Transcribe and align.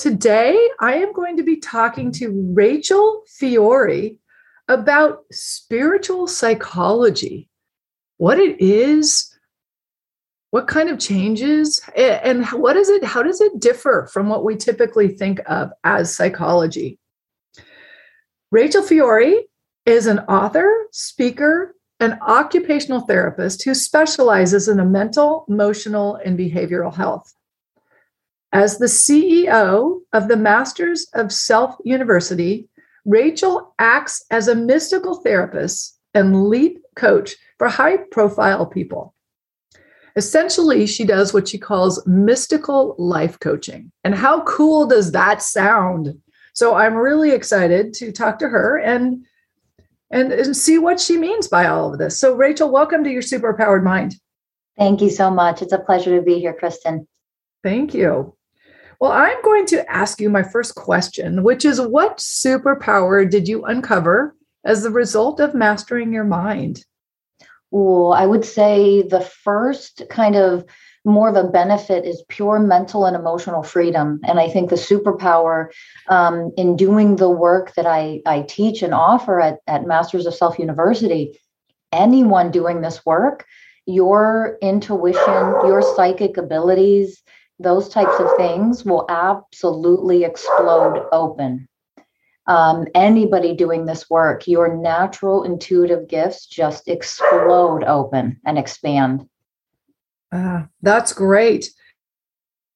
Today, 0.00 0.58
I 0.80 0.94
am 0.94 1.12
going 1.12 1.36
to 1.36 1.42
be 1.42 1.56
talking 1.56 2.10
to 2.12 2.30
Rachel 2.54 3.22
Fiori 3.26 4.16
about 4.66 5.26
spiritual 5.30 6.26
psychology, 6.26 7.50
what 8.16 8.38
it 8.38 8.58
is, 8.62 9.38
what 10.52 10.68
kind 10.68 10.88
of 10.88 10.98
changes, 10.98 11.82
and 11.94 12.46
what 12.46 12.78
is 12.78 12.88
it, 12.88 13.04
how 13.04 13.22
does 13.22 13.42
it 13.42 13.60
differ 13.60 14.08
from 14.10 14.30
what 14.30 14.42
we 14.42 14.56
typically 14.56 15.08
think 15.08 15.42
of 15.44 15.68
as 15.84 16.16
psychology? 16.16 16.98
Rachel 18.50 18.82
Fiori 18.82 19.48
is 19.84 20.06
an 20.06 20.20
author, 20.20 20.86
speaker, 20.92 21.76
an 22.00 22.18
occupational 22.22 23.02
therapist 23.02 23.64
who 23.64 23.74
specializes 23.74 24.66
in 24.66 24.78
the 24.78 24.84
mental, 24.86 25.44
emotional, 25.46 26.14
and 26.24 26.38
behavioral 26.38 26.94
health. 26.94 27.34
As 28.52 28.78
the 28.78 28.86
CEO 28.86 30.00
of 30.12 30.28
the 30.28 30.36
Masters 30.36 31.06
of 31.14 31.32
Self 31.32 31.76
University, 31.84 32.68
Rachel 33.04 33.74
acts 33.78 34.24
as 34.30 34.48
a 34.48 34.54
mystical 34.54 35.16
therapist 35.16 35.98
and 36.14 36.48
leap 36.48 36.82
coach 36.96 37.36
for 37.58 37.68
high 37.68 37.98
profile 38.10 38.66
people. 38.66 39.14
Essentially, 40.16 40.86
she 40.86 41.04
does 41.04 41.32
what 41.32 41.48
she 41.48 41.58
calls 41.58 42.04
mystical 42.06 42.96
life 42.98 43.38
coaching. 43.38 43.92
And 44.02 44.14
how 44.14 44.42
cool 44.42 44.86
does 44.86 45.12
that 45.12 45.42
sound? 45.42 46.20
So 46.52 46.74
I'm 46.74 46.94
really 46.94 47.30
excited 47.30 47.94
to 47.94 48.10
talk 48.10 48.38
to 48.40 48.48
her 48.48 48.78
and 48.78 49.24
and, 50.12 50.32
and 50.32 50.56
see 50.56 50.76
what 50.76 50.98
she 50.98 51.16
means 51.16 51.46
by 51.46 51.66
all 51.66 51.92
of 51.92 52.00
this. 52.00 52.18
So, 52.18 52.34
Rachel, 52.34 52.68
welcome 52.68 53.04
to 53.04 53.10
your 53.10 53.22
superpowered 53.22 53.84
mind. 53.84 54.16
Thank 54.76 55.00
you 55.00 55.08
so 55.08 55.30
much. 55.30 55.62
It's 55.62 55.72
a 55.72 55.78
pleasure 55.78 56.16
to 56.16 56.22
be 56.22 56.40
here, 56.40 56.56
Kristin. 56.60 57.06
Thank 57.62 57.94
you. 57.94 58.34
Well, 59.00 59.12
I'm 59.12 59.40
going 59.42 59.64
to 59.66 59.90
ask 59.90 60.20
you 60.20 60.28
my 60.28 60.42
first 60.42 60.74
question, 60.74 61.42
which 61.42 61.64
is 61.64 61.80
what 61.80 62.18
superpower 62.18 63.28
did 63.28 63.48
you 63.48 63.64
uncover 63.64 64.36
as 64.64 64.82
the 64.82 64.90
result 64.90 65.40
of 65.40 65.54
mastering 65.54 66.12
your 66.12 66.24
mind? 66.24 66.84
Well, 67.70 68.12
I 68.12 68.26
would 68.26 68.44
say 68.44 69.00
the 69.00 69.22
first 69.22 70.02
kind 70.10 70.36
of 70.36 70.66
more 71.06 71.30
of 71.30 71.36
a 71.36 71.48
benefit 71.48 72.04
is 72.04 72.22
pure 72.28 72.58
mental 72.58 73.06
and 73.06 73.16
emotional 73.16 73.62
freedom. 73.62 74.20
And 74.24 74.38
I 74.38 74.50
think 74.50 74.68
the 74.68 74.76
superpower 74.76 75.68
um, 76.08 76.52
in 76.58 76.76
doing 76.76 77.16
the 77.16 77.30
work 77.30 77.74
that 77.76 77.86
I, 77.86 78.20
I 78.26 78.42
teach 78.42 78.82
and 78.82 78.92
offer 78.92 79.40
at, 79.40 79.60
at 79.66 79.86
Masters 79.86 80.26
of 80.26 80.34
Self 80.34 80.58
University, 80.58 81.40
anyone 81.90 82.50
doing 82.50 82.82
this 82.82 83.06
work, 83.06 83.46
your 83.86 84.58
intuition, 84.60 85.24
your 85.64 85.80
psychic 85.96 86.36
abilities, 86.36 87.22
those 87.60 87.88
types 87.90 88.18
of 88.18 88.28
things 88.36 88.84
will 88.84 89.04
absolutely 89.08 90.24
explode 90.24 91.06
open. 91.12 91.68
Um, 92.46 92.86
anybody 92.94 93.54
doing 93.54 93.84
this 93.84 94.08
work, 94.08 94.48
your 94.48 94.74
natural 94.74 95.44
intuitive 95.44 96.08
gifts 96.08 96.46
just 96.46 96.88
explode 96.88 97.84
open 97.84 98.40
and 98.44 98.58
expand. 98.58 99.28
Uh, 100.32 100.62
that's 100.82 101.12
great. 101.12 101.70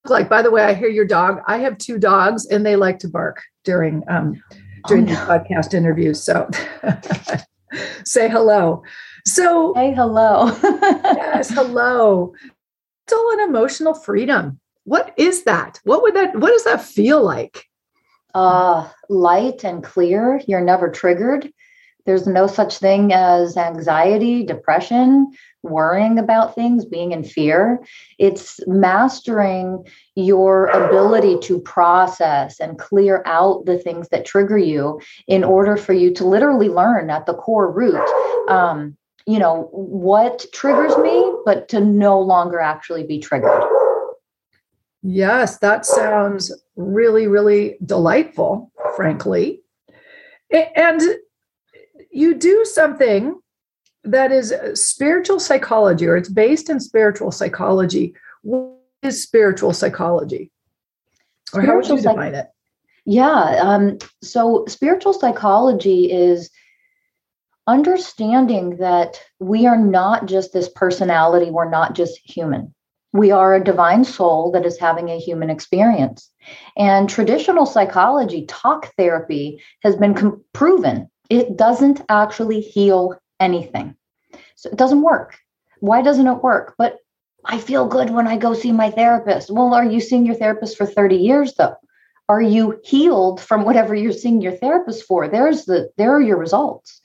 Like, 0.05 0.28
by 0.28 0.43
the 0.43 0.50
way, 0.50 0.62
I 0.62 0.75
hear 0.75 0.91
your 0.91 1.06
dog. 1.06 1.41
I 1.47 1.59
have 1.59 1.78
two 1.78 1.99
dogs, 1.99 2.47
and 2.47 2.65
they 2.65 2.77
like 2.77 2.99
to 3.00 3.09
bark 3.09 3.43
during 3.65 4.03
um, 4.06 4.43
during 4.87 5.09
oh, 5.09 5.12
no. 5.12 5.27
podcast 5.27 5.73
interviews. 5.73 6.23
So, 6.23 6.49
say 8.05 8.28
hello. 8.28 8.83
So, 9.25 9.73
hey, 9.75 9.94
hello. 9.94 10.55
yes, 10.62 11.49
hello. 11.49 12.34
Mental 13.11 13.31
and 13.33 13.49
emotional 13.49 13.94
freedom. 13.94 14.61
What 14.84 15.15
is 15.17 15.45
that? 15.45 15.81
What 15.84 16.03
would 16.03 16.15
that? 16.15 16.37
What 16.37 16.53
does 16.53 16.65
that 16.65 16.83
feel 16.83 17.22
like? 17.22 17.65
Uh, 18.34 18.89
light 19.09 19.65
and 19.65 19.83
clear. 19.83 20.41
You're 20.47 20.61
never 20.61 20.91
triggered. 20.91 21.50
There's 22.06 22.27
no 22.27 22.47
such 22.47 22.78
thing 22.78 23.12
as 23.15 23.56
anxiety, 23.56 24.44
depression, 24.44 25.33
worrying 25.62 26.19
about 26.19 26.55
things, 26.55 26.84
being 26.84 27.12
in 27.12 27.25
fear. 27.25 27.83
It's 28.19 28.61
mastering 28.67 29.87
your 30.15 30.67
ability 30.67 31.39
to 31.44 31.61
process 31.61 32.61
and 32.61 32.78
clear 32.78 33.23
out 33.25 33.65
the 33.65 33.78
things 33.78 34.11
that 34.11 34.27
trigger 34.27 34.59
you 34.59 35.00
in 35.27 35.44
order 35.44 35.78
for 35.78 35.94
you 35.94 36.12
to 36.15 36.27
literally 36.27 36.69
learn 36.69 37.09
at 37.09 37.25
the 37.25 37.34
core 37.34 37.71
root. 37.71 38.06
Um, 38.50 38.99
you 39.27 39.39
know, 39.39 39.69
what 39.73 40.44
triggers 40.53 40.99
me, 40.99 41.33
but 41.47 41.69
to 41.71 41.81
no 41.81 42.21
longer 42.21 42.61
actually 42.61 43.05
be 43.05 43.19
triggered. 43.19 43.62
Yes, 45.07 45.59
that 45.59 45.85
sounds 45.85 46.51
really, 46.77 47.27
really 47.27 47.77
delightful, 47.85 48.73
frankly. 48.97 49.61
And 50.51 51.01
you 52.11 52.35
do 52.35 52.65
something 52.65 53.39
that 54.05 54.33
is 54.33 54.51
uh, 54.53 54.75
spiritual 54.75 55.41
psychology 55.41 56.07
or 56.07 56.17
it's 56.17 56.31
based 56.31 56.71
in 56.71 56.81
spiritual 56.81 57.31
psychology. 57.31 58.15
What 58.43 58.79
is 59.03 59.23
spiritual 59.23 59.75
psychology? 59.75 60.51
Or 61.53 61.63
spiritual 61.63 61.67
how 61.67 61.77
would 61.77 61.87
you 61.89 61.97
define 61.97 62.35
it? 62.35 62.47
Yeah. 63.05 63.59
Um, 63.61 63.99
so 64.23 64.65
spiritual 64.69 65.13
psychology 65.13 66.11
is 66.11 66.49
understanding 67.67 68.77
that 68.79 69.21
we 69.39 69.67
are 69.67 69.79
not 69.79 70.27
just 70.27 70.55
this 70.55 70.71
personality, 70.71 71.51
we're 71.51 71.69
not 71.69 71.95
just 71.95 72.19
human. 72.25 72.75
We 73.15 73.31
are 73.31 73.55
a 73.55 73.65
divine 73.65 74.05
soul 74.05 74.51
that 74.51 74.67
is 74.67 74.79
having 74.79 75.09
a 75.09 75.21
human 75.21 75.49
experience. 75.49 76.31
And 76.77 77.09
traditional 77.09 77.65
psychology, 77.65 78.45
talk 78.47 78.93
therapy, 78.99 79.63
has 79.83 79.95
been 79.97 80.15
com- 80.15 80.45
proven 80.53 81.09
it 81.31 81.57
doesn't 81.57 82.03
actually 82.09 82.61
heal 82.61 83.19
anything. 83.41 83.97
So 84.57 84.69
it 84.69 84.77
doesn't 84.77 85.03
work. 85.03 85.39
Why 85.79 86.03
doesn't 86.03 86.27
it 86.27 86.43
work? 86.43 86.75
But 86.77 86.99
I 87.45 87.59
feel 87.59 87.87
good 87.87 88.11
when 88.11 88.27
I 88.27 88.37
go 88.37 88.53
see 88.53 88.73
my 88.73 88.91
therapist. 88.91 89.51
Well, 89.51 89.75
are 89.75 89.85
you 89.85 90.01
seeing 90.01 90.27
your 90.27 90.35
therapist 90.35 90.77
for 90.77 90.85
30 90.85 91.17
years 91.17 91.55
though? 91.55 91.77
Are 92.29 92.43
you 92.43 92.81
healed 92.85 93.41
from 93.41 93.65
whatever 93.65 93.95
you're 93.95 94.13
seeing 94.13 94.41
your 94.41 94.57
therapist 94.57 95.05
for? 95.05 95.29
There's 95.29 95.67
the 95.67 95.91
there 95.99 96.15
are 96.15 96.23
your 96.23 96.39
results. 96.39 97.01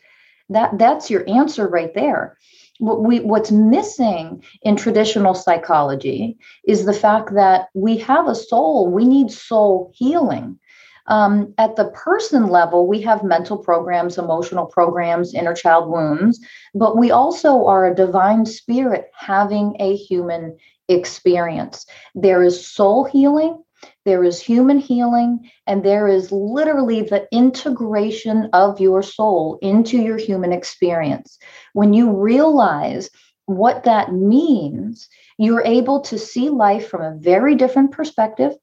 That 0.50 0.78
that's 0.80 1.10
your 1.10 1.30
answer 1.30 1.68
right 1.68 1.94
there. 1.94 2.38
What 2.80 3.04
we 3.04 3.20
what's 3.20 3.52
missing 3.52 4.44
in 4.64 4.76
traditional 4.76 5.34
psychology 5.34 6.38
is 6.66 6.86
the 6.86 6.94
fact 6.94 7.34
that 7.36 7.70
we 7.74 7.98
have 7.98 8.28
a 8.28 8.36
soul. 8.36 8.90
We 8.90 9.06
need 9.06 9.32
soul 9.32 9.92
healing. 9.94 10.60
Um, 11.08 11.54
at 11.58 11.76
the 11.76 11.86
person 11.86 12.48
level, 12.48 12.88
we 12.88 13.02
have 13.02 13.24
mental 13.24 13.58
programs, 13.58 14.18
emotional 14.18 14.68
programs, 14.68 15.34
inner 15.34 15.56
child 15.56 15.90
wounds, 15.90 16.40
but 16.76 16.98
we 16.98 17.10
also 17.10 17.66
are 17.66 17.88
a 17.88 17.96
divine 17.96 18.46
spirit 18.46 19.10
having 19.16 19.76
a 19.80 19.96
human 19.96 20.56
experience. 20.88 21.86
There 22.14 22.44
is 22.44 22.66
soul 22.66 23.06
healing, 23.06 23.64
there 24.10 24.24
is 24.24 24.42
human 24.42 24.80
healing, 24.80 25.52
and 25.68 25.86
there 25.86 26.08
is 26.08 26.32
literally 26.32 27.04
the 27.04 27.28
integration 27.32 28.50
of 28.54 28.82
your 28.82 29.04
soul 29.04 29.60
into 29.62 30.02
your 30.02 30.18
human 30.18 30.52
experience. 30.52 31.38
When 31.74 31.94
you 31.94 32.12
realize 32.12 33.12
what 33.46 33.84
that 33.84 34.12
means, 34.12 35.08
you're 35.38 35.64
able 35.64 36.02
to 36.02 36.18
see 36.18 36.50
life 36.50 36.90
from 36.90 37.04
a 37.04 37.20
very 37.20 37.54
different 37.54 37.92
perspective 37.92 38.54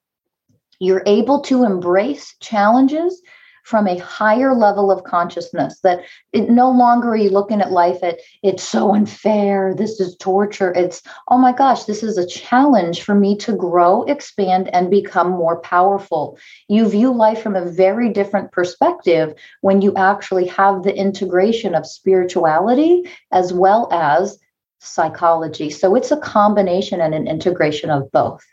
you're 0.79 1.03
able 1.07 1.41
to 1.41 1.65
embrace 1.65 2.35
challenges 2.41 3.23
from 3.67 3.89
a 3.89 3.99
higher 3.99 4.55
level 4.55 4.93
of 4.93 5.03
consciousness 5.03 5.81
that 5.83 5.99
it 6.33 6.49
no 6.49 6.71
longer 6.71 7.11
are 7.11 7.17
you 7.17 7.31
looking 7.31 7.61
at 7.61 7.73
life 7.73 7.99
at 8.01 8.21
it's 8.45 8.63
so 8.63 8.95
unfair. 8.95 9.75
This 9.75 9.99
is 9.99 10.17
torture. 10.19 10.73
It's 10.73 11.03
oh 11.29 11.37
my 11.37 11.53
gosh 11.53 11.83
this 11.83 12.05
is 12.05 12.17
a 12.17 12.29
challenge 12.29 13.03
for 13.03 13.17
me 13.17 13.37
to 13.39 13.57
grow 13.57 14.05
expand 14.05 14.71
and 14.73 14.89
become 14.89 15.31
more 15.31 15.59
powerful. 15.61 16.39
You 16.69 16.89
view 16.89 17.13
life 17.13 17.43
from 17.43 17.57
a 17.57 17.69
very 17.69 18.09
different 18.09 18.53
perspective 18.53 19.35
when 19.63 19.83
you 19.83 19.93
actually 19.97 20.47
have 20.47 20.85
the 20.85 20.97
integration 20.97 21.75
of 21.75 21.87
spirituality 21.87 23.11
as 23.33 23.53
well 23.53 23.89
as 23.91 24.39
psychology. 24.79 25.71
So 25.71 25.97
it's 25.97 26.13
a 26.13 26.19
combination 26.19 27.01
and 27.01 27.15
an 27.15 27.27
integration 27.27 27.91
of 27.91 28.13
both 28.13 28.45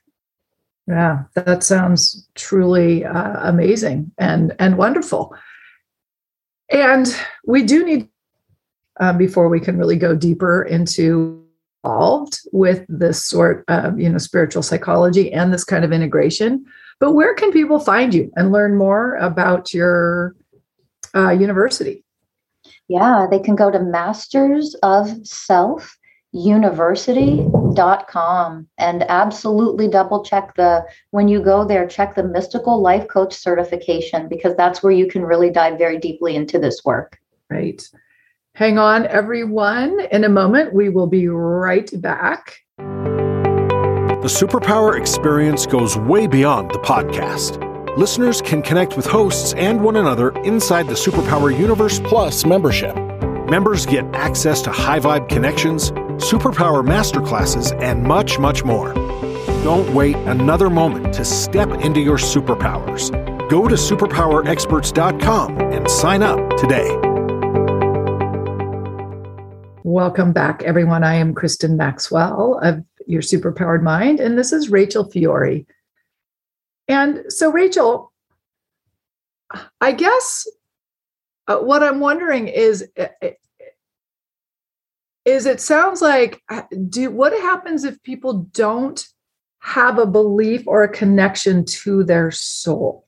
Yeah, 0.87 1.23
that 1.35 1.63
sounds 1.63 2.27
truly 2.35 3.05
uh, 3.05 3.49
amazing 3.49 4.11
and 4.17 4.53
and 4.59 4.77
wonderful. 4.77 5.35
And 6.69 7.07
we 7.45 7.63
do 7.63 7.85
need 7.85 8.09
uh, 8.99 9.13
before 9.13 9.47
we 9.49 9.59
can 9.59 9.77
really 9.77 9.95
go 9.95 10.15
deeper 10.15 10.63
into 10.63 11.43
involved 11.83 12.39
with 12.51 12.85
this 12.87 13.25
sort 13.25 13.63
of 13.67 13.99
you 13.99 14.09
know 14.09 14.17
spiritual 14.17 14.63
psychology 14.63 15.31
and 15.31 15.53
this 15.53 15.63
kind 15.63 15.83
of 15.83 15.91
integration. 15.91 16.65
But 16.99 17.13
where 17.13 17.33
can 17.33 17.51
people 17.51 17.79
find 17.79 18.13
you 18.13 18.31
and 18.35 18.51
learn 18.51 18.77
more 18.77 19.15
about 19.15 19.73
your 19.73 20.35
uh, 21.15 21.31
university? 21.31 22.03
Yeah, 22.87 23.27
they 23.29 23.39
can 23.39 23.55
go 23.55 23.71
to 23.71 23.79
Masters 23.79 24.75
of 24.83 25.25
Self 25.25 25.97
university.com 26.33 28.67
and 28.79 29.03
absolutely 29.03 29.87
double 29.87 30.25
check 30.25 30.55
the 30.55 30.83
when 31.11 31.27
you 31.27 31.39
go 31.41 31.63
there 31.63 31.87
check 31.87 32.15
the 32.15 32.23
mystical 32.23 32.81
life 32.81 33.07
coach 33.07 33.33
certification 33.33 34.27
because 34.27 34.55
that's 34.55 34.81
where 34.81 34.91
you 34.91 35.05
can 35.07 35.21
really 35.23 35.51
dive 35.51 35.77
very 35.77 35.99
deeply 35.99 36.35
into 36.35 36.57
this 36.57 36.83
work. 36.83 37.19
Right. 37.49 37.87
Hang 38.55 38.79
on 38.79 39.05
everyone. 39.07 39.99
In 40.11 40.23
a 40.23 40.29
moment 40.29 40.73
we 40.73 40.89
will 40.89 41.07
be 41.07 41.27
right 41.27 41.89
back. 42.01 42.57
The 42.77 44.29
superpower 44.29 44.97
experience 44.97 45.67
goes 45.67 45.97
way 45.97 46.27
beyond 46.27 46.71
the 46.71 46.79
podcast. 46.79 47.59
Listeners 47.95 48.41
can 48.41 48.63
connect 48.63 48.97
with 48.97 49.05
hosts 49.05 49.53
and 49.53 49.83
one 49.83 49.97
another 49.97 50.31
inside 50.39 50.87
the 50.87 50.95
superpower 50.95 51.55
universe 51.55 51.99
plus 51.99 52.43
membership. 52.43 52.95
Members 53.47 53.85
get 53.85 54.03
access 54.15 54.63
to 54.63 54.71
high 54.71 54.99
vibe 54.99 55.29
connections 55.29 55.91
superpower 56.17 56.85
masterclasses, 56.85 57.77
and 57.81 58.03
much, 58.03 58.39
much 58.39 58.63
more. 58.63 58.93
Don't 59.63 59.93
wait 59.93 60.15
another 60.27 60.69
moment 60.69 61.13
to 61.13 61.23
step 61.23 61.69
into 61.81 61.99
your 61.99 62.17
superpowers. 62.17 63.11
Go 63.49 63.67
to 63.67 63.75
superpowerexperts.com 63.75 65.57
and 65.59 65.89
sign 65.89 66.23
up 66.23 66.57
today. 66.57 66.89
Welcome 69.83 70.33
back, 70.33 70.63
everyone. 70.63 71.03
I 71.03 71.15
am 71.15 71.35
Kristin 71.35 71.75
Maxwell 71.75 72.59
of 72.63 72.83
Your 73.05 73.21
Superpowered 73.21 73.83
Mind, 73.83 74.19
and 74.19 74.37
this 74.37 74.51
is 74.51 74.69
Rachel 74.69 75.09
Fiori. 75.09 75.67
And 76.87 77.23
so, 77.29 77.51
Rachel, 77.51 78.11
I 79.81 79.91
guess 79.91 80.47
uh, 81.47 81.57
what 81.57 81.83
I'm 81.83 81.99
wondering 81.99 82.47
is 82.47 82.89
uh, 82.97 83.07
is 85.25 85.45
it 85.45 85.61
sounds 85.61 86.01
like 86.01 86.41
uh, 86.49 86.63
do 86.89 87.09
what 87.09 87.33
happens 87.33 87.83
if 87.83 88.01
people 88.03 88.49
don't 88.51 89.05
have 89.59 89.97
a 89.97 90.05
belief 90.05 90.63
or 90.67 90.83
a 90.83 90.89
connection 90.89 91.63
to 91.65 92.03
their 92.03 92.31
soul? 92.31 93.07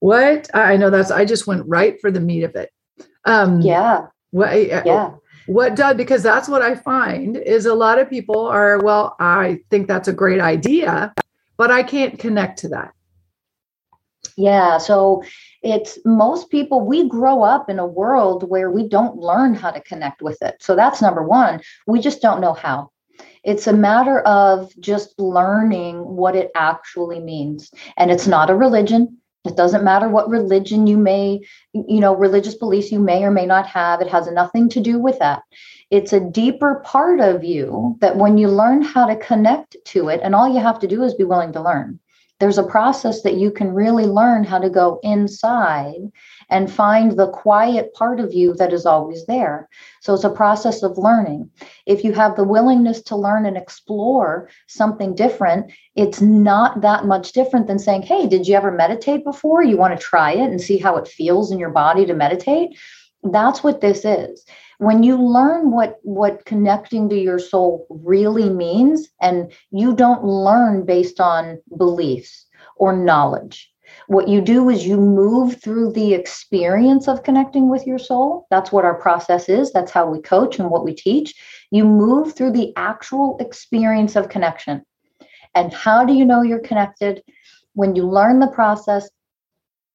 What 0.00 0.50
i 0.54 0.76
know 0.76 0.90
that's 0.90 1.10
i 1.10 1.24
just 1.24 1.46
went 1.46 1.66
right 1.66 2.00
for 2.00 2.10
the 2.10 2.20
meat 2.20 2.42
of 2.42 2.56
it. 2.56 2.70
Um 3.24 3.60
yeah. 3.60 4.06
what 4.30 4.56
yeah. 4.66 5.12
what 5.46 5.76
does 5.76 5.96
because 5.96 6.22
that's 6.22 6.48
what 6.48 6.62
i 6.62 6.74
find 6.74 7.36
is 7.36 7.66
a 7.66 7.74
lot 7.74 7.98
of 7.98 8.08
people 8.08 8.46
are 8.46 8.78
well 8.78 9.16
i 9.20 9.60
think 9.70 9.88
that's 9.88 10.08
a 10.08 10.12
great 10.12 10.40
idea 10.40 11.12
but 11.56 11.70
i 11.70 11.82
can't 11.82 12.18
connect 12.18 12.60
to 12.60 12.68
that. 12.68 12.92
Yeah 14.36 14.78
so 14.78 15.22
it's 15.62 15.98
most 16.04 16.50
people 16.50 16.80
we 16.80 17.08
grow 17.08 17.42
up 17.42 17.68
in 17.68 17.78
a 17.78 17.86
world 17.86 18.48
where 18.48 18.70
we 18.70 18.88
don't 18.88 19.18
learn 19.18 19.54
how 19.54 19.70
to 19.70 19.80
connect 19.80 20.22
with 20.22 20.40
it. 20.42 20.56
So 20.60 20.74
that's 20.74 21.02
number 21.02 21.22
one. 21.22 21.60
We 21.86 22.00
just 22.00 22.22
don't 22.22 22.40
know 22.40 22.54
how. 22.54 22.90
It's 23.44 23.66
a 23.66 23.72
matter 23.72 24.20
of 24.20 24.72
just 24.80 25.18
learning 25.18 26.04
what 26.04 26.36
it 26.36 26.50
actually 26.54 27.20
means. 27.20 27.70
And 27.96 28.10
it's 28.10 28.26
not 28.26 28.50
a 28.50 28.54
religion. 28.54 29.18
It 29.46 29.56
doesn't 29.56 29.84
matter 29.84 30.08
what 30.08 30.28
religion 30.28 30.86
you 30.86 30.98
may 30.98 31.40
you 31.72 32.00
know 32.00 32.14
religious 32.14 32.54
beliefs 32.54 32.92
you 32.92 32.98
may 32.98 33.24
or 33.24 33.30
may 33.30 33.46
not 33.46 33.66
have. 33.66 34.00
It 34.00 34.08
has 34.08 34.30
nothing 34.30 34.68
to 34.70 34.80
do 34.80 34.98
with 34.98 35.18
that. 35.18 35.42
It's 35.90 36.12
a 36.12 36.20
deeper 36.20 36.82
part 36.84 37.20
of 37.20 37.42
you 37.42 37.96
that 38.00 38.16
when 38.16 38.38
you 38.38 38.48
learn 38.48 38.82
how 38.82 39.06
to 39.06 39.16
connect 39.16 39.76
to 39.86 40.08
it 40.08 40.20
and 40.22 40.34
all 40.34 40.48
you 40.48 40.60
have 40.60 40.78
to 40.80 40.86
do 40.86 41.02
is 41.02 41.14
be 41.14 41.24
willing 41.24 41.52
to 41.54 41.62
learn 41.62 41.98
there's 42.40 42.58
a 42.58 42.64
process 42.64 43.22
that 43.22 43.36
you 43.36 43.50
can 43.50 43.72
really 43.72 44.06
learn 44.06 44.44
how 44.44 44.58
to 44.58 44.70
go 44.70 44.98
inside 45.02 46.10
and 46.48 46.72
find 46.72 47.12
the 47.12 47.30
quiet 47.30 47.92
part 47.94 48.18
of 48.18 48.32
you 48.32 48.54
that 48.54 48.72
is 48.72 48.86
always 48.86 49.26
there. 49.26 49.68
So 50.00 50.14
it's 50.14 50.24
a 50.24 50.30
process 50.30 50.82
of 50.82 50.96
learning. 50.96 51.50
If 51.86 52.02
you 52.02 52.12
have 52.14 52.36
the 52.36 52.44
willingness 52.44 53.02
to 53.02 53.16
learn 53.16 53.44
and 53.44 53.56
explore 53.56 54.48
something 54.66 55.14
different, 55.14 55.70
it's 55.94 56.22
not 56.22 56.80
that 56.80 57.04
much 57.04 57.32
different 57.32 57.66
than 57.66 57.78
saying, 57.78 58.02
Hey, 58.02 58.26
did 58.26 58.48
you 58.48 58.56
ever 58.56 58.72
meditate 58.72 59.22
before? 59.22 59.62
You 59.62 59.76
want 59.76 59.96
to 59.96 60.04
try 60.04 60.32
it 60.32 60.50
and 60.50 60.60
see 60.60 60.78
how 60.78 60.96
it 60.96 61.08
feels 61.08 61.52
in 61.52 61.58
your 61.58 61.70
body 61.70 62.06
to 62.06 62.14
meditate? 62.14 62.70
That's 63.22 63.62
what 63.62 63.80
this 63.80 64.04
is. 64.04 64.44
When 64.78 65.02
you 65.02 65.20
learn 65.22 65.70
what 65.70 65.98
what 66.02 66.44
connecting 66.46 67.08
to 67.10 67.18
your 67.18 67.38
soul 67.38 67.86
really 67.90 68.48
means 68.48 69.08
and 69.20 69.52
you 69.70 69.94
don't 69.94 70.24
learn 70.24 70.86
based 70.86 71.20
on 71.20 71.60
beliefs 71.76 72.46
or 72.76 72.96
knowledge 72.96 73.70
what 74.06 74.28
you 74.28 74.40
do 74.40 74.68
is 74.68 74.86
you 74.86 74.96
move 74.96 75.60
through 75.62 75.92
the 75.92 76.14
experience 76.14 77.08
of 77.08 77.22
connecting 77.22 77.68
with 77.68 77.86
your 77.86 77.98
soul. 77.98 78.46
That's 78.50 78.72
what 78.72 78.84
our 78.84 78.94
process 78.94 79.48
is. 79.48 79.72
That's 79.72 79.90
how 79.90 80.08
we 80.08 80.20
coach 80.20 80.58
and 80.58 80.70
what 80.70 80.84
we 80.84 80.94
teach. 80.94 81.34
You 81.70 81.84
move 81.84 82.34
through 82.34 82.52
the 82.52 82.72
actual 82.76 83.36
experience 83.38 84.16
of 84.16 84.28
connection. 84.28 84.84
And 85.54 85.72
how 85.72 86.04
do 86.04 86.12
you 86.12 86.24
know 86.24 86.42
you're 86.42 86.60
connected? 86.60 87.22
When 87.74 87.94
you 87.94 88.06
learn 88.06 88.40
the 88.40 88.48
process 88.48 89.08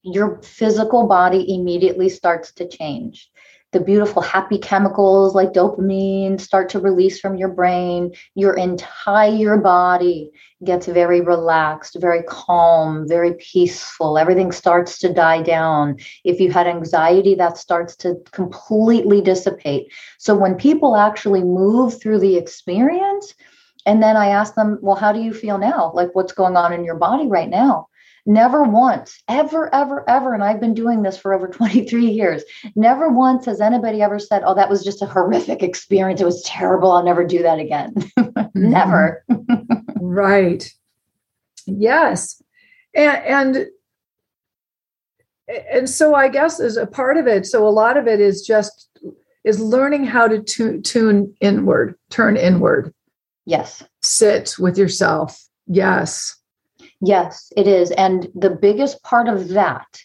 your 0.05 0.41
physical 0.41 1.07
body 1.07 1.53
immediately 1.53 2.09
starts 2.09 2.51
to 2.53 2.67
change 2.67 3.29
the 3.75 3.81
beautiful 3.81 4.21
happy 4.21 4.57
chemicals 4.57 5.35
like 5.35 5.51
dopamine 5.51 6.39
start 6.39 6.69
to 6.69 6.79
release 6.79 7.19
from 7.19 7.35
your 7.35 7.49
brain. 7.49 8.09
Your 8.33 8.53
entire 8.53 9.57
body 9.57 10.31
gets 10.63 10.85
very 10.87 11.19
relaxed, 11.19 11.97
very 11.99 12.23
calm, 12.23 13.05
very 13.05 13.33
peaceful. 13.33 14.17
Everything 14.17 14.53
starts 14.53 14.97
to 14.99 15.11
die 15.11 15.41
down. 15.41 15.97
If 16.23 16.39
you 16.39 16.53
had 16.53 16.67
anxiety, 16.67 17.35
that 17.35 17.57
starts 17.57 17.97
to 17.97 18.15
completely 18.31 19.19
dissipate. 19.19 19.91
So 20.19 20.35
when 20.35 20.55
people 20.55 20.95
actually 20.95 21.43
move 21.43 21.99
through 22.01 22.19
the 22.19 22.37
experience, 22.37 23.33
and 23.85 24.01
then 24.01 24.15
I 24.15 24.27
ask 24.27 24.55
them, 24.55 24.79
well, 24.81 24.95
how 24.95 25.11
do 25.11 25.19
you 25.19 25.33
feel 25.33 25.57
now? 25.57 25.91
Like, 25.93 26.15
what's 26.15 26.31
going 26.31 26.55
on 26.55 26.71
in 26.71 26.85
your 26.85 26.95
body 26.95 27.27
right 27.27 27.49
now? 27.49 27.89
Never 28.27 28.63
once, 28.63 29.21
ever, 29.27 29.73
ever, 29.73 30.07
ever, 30.09 30.33
and 30.33 30.43
I've 30.43 30.59
been 30.59 30.73
doing 30.73 31.03
this 31.03 31.17
for 31.17 31.33
over 31.33 31.47
23 31.51 32.05
years, 32.07 32.43
never 32.75 33.09
once 33.09 33.45
has 33.45 33.61
anybody 33.61 34.01
ever 34.01 34.17
said, 34.19 34.41
Oh, 34.45 34.55
that 34.55 34.69
was 34.69 34.83
just 34.83 35.01
a 35.01 35.05
horrific 35.05 35.61
experience. 35.61 36.21
It 36.21 36.25
was 36.25 36.41
terrible. 36.43 36.91
I'll 36.91 37.03
never 37.03 37.25
do 37.25 37.41
that 37.43 37.59
again. 37.59 37.93
Mm-hmm. 38.55 38.69
never. 38.71 39.25
right. 39.99 40.71
Yes. 41.65 42.41
And, 42.93 43.17
and 43.57 43.67
and 45.47 45.89
so 45.89 46.15
I 46.15 46.27
guess 46.27 46.59
as 46.59 46.77
a 46.77 46.87
part 46.87 47.17
of 47.17 47.27
it, 47.27 47.45
so 47.45 47.67
a 47.67 47.69
lot 47.69 47.97
of 47.97 48.07
it 48.07 48.19
is 48.19 48.41
just 48.45 48.89
is 49.43 49.59
learning 49.59 50.05
how 50.05 50.27
to 50.27 50.41
tune, 50.41 50.81
tune 50.81 51.33
inward, 51.39 51.95
turn 52.09 52.35
inward. 52.35 52.93
Yes. 53.45 53.83
Sit 54.01 54.55
with 54.57 54.77
yourself. 54.77 55.39
Yes. 55.67 56.35
Yes, 57.01 57.51
it 57.55 57.67
is. 57.67 57.91
And 57.91 58.29
the 58.33 58.49
biggest 58.49 59.03
part 59.03 59.27
of 59.27 59.49
that 59.49 60.01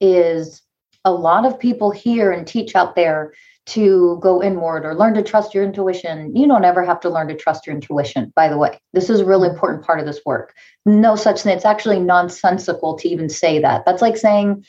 is 0.00 0.62
a 1.04 1.12
lot 1.12 1.44
of 1.44 1.58
people 1.58 1.90
hear 1.90 2.32
and 2.32 2.46
teach 2.46 2.74
out 2.74 2.96
there 2.96 3.32
to 3.66 4.18
go 4.20 4.42
inward 4.42 4.84
or 4.84 4.94
learn 4.94 5.14
to 5.14 5.22
trust 5.22 5.54
your 5.54 5.64
intuition. 5.64 6.34
You 6.36 6.46
don't 6.46 6.64
ever 6.64 6.84
have 6.84 7.00
to 7.00 7.10
learn 7.10 7.28
to 7.28 7.34
trust 7.34 7.66
your 7.66 7.74
intuition, 7.74 8.32
by 8.36 8.48
the 8.48 8.58
way. 8.58 8.78
This 8.92 9.08
is 9.08 9.20
a 9.20 9.24
really 9.24 9.48
mm-hmm. 9.48 9.54
important 9.54 9.84
part 9.84 10.00
of 10.00 10.06
this 10.06 10.20
work. 10.26 10.54
No 10.84 11.16
such 11.16 11.40
thing. 11.40 11.56
It's 11.56 11.64
actually 11.64 12.00
nonsensical 12.00 12.96
to 12.98 13.08
even 13.08 13.28
say 13.28 13.58
that. 13.60 13.84
That's 13.86 14.02
like 14.02 14.18
saying, 14.18 14.64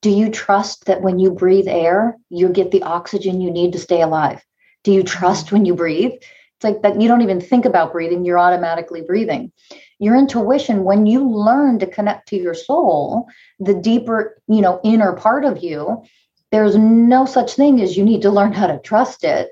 do 0.00 0.10
you 0.10 0.30
trust 0.30 0.86
that 0.86 1.02
when 1.02 1.18
you 1.18 1.30
breathe 1.30 1.68
air, 1.68 2.16
you 2.30 2.48
get 2.48 2.70
the 2.70 2.82
oxygen 2.82 3.42
you 3.42 3.50
need 3.50 3.72
to 3.72 3.78
stay 3.78 4.00
alive? 4.00 4.42
Do 4.84 4.92
you 4.92 5.00
mm-hmm. 5.00 5.18
trust 5.18 5.52
when 5.52 5.66
you 5.66 5.74
breathe? 5.74 6.12
It's 6.12 6.64
like 6.64 6.80
that 6.82 7.00
you 7.00 7.08
don't 7.08 7.22
even 7.22 7.40
think 7.40 7.66
about 7.66 7.92
breathing, 7.92 8.24
you're 8.24 8.38
automatically 8.38 9.02
breathing 9.02 9.52
your 10.00 10.16
intuition 10.16 10.82
when 10.82 11.06
you 11.06 11.28
learn 11.28 11.78
to 11.78 11.86
connect 11.86 12.26
to 12.28 12.36
your 12.36 12.54
soul 12.54 13.28
the 13.60 13.74
deeper 13.74 14.40
you 14.48 14.60
know 14.60 14.80
inner 14.82 15.12
part 15.12 15.44
of 15.44 15.62
you 15.62 16.02
there's 16.50 16.76
no 16.76 17.26
such 17.26 17.54
thing 17.54 17.80
as 17.80 17.96
you 17.96 18.04
need 18.04 18.22
to 18.22 18.30
learn 18.30 18.52
how 18.52 18.66
to 18.66 18.80
trust 18.80 19.24
it. 19.24 19.50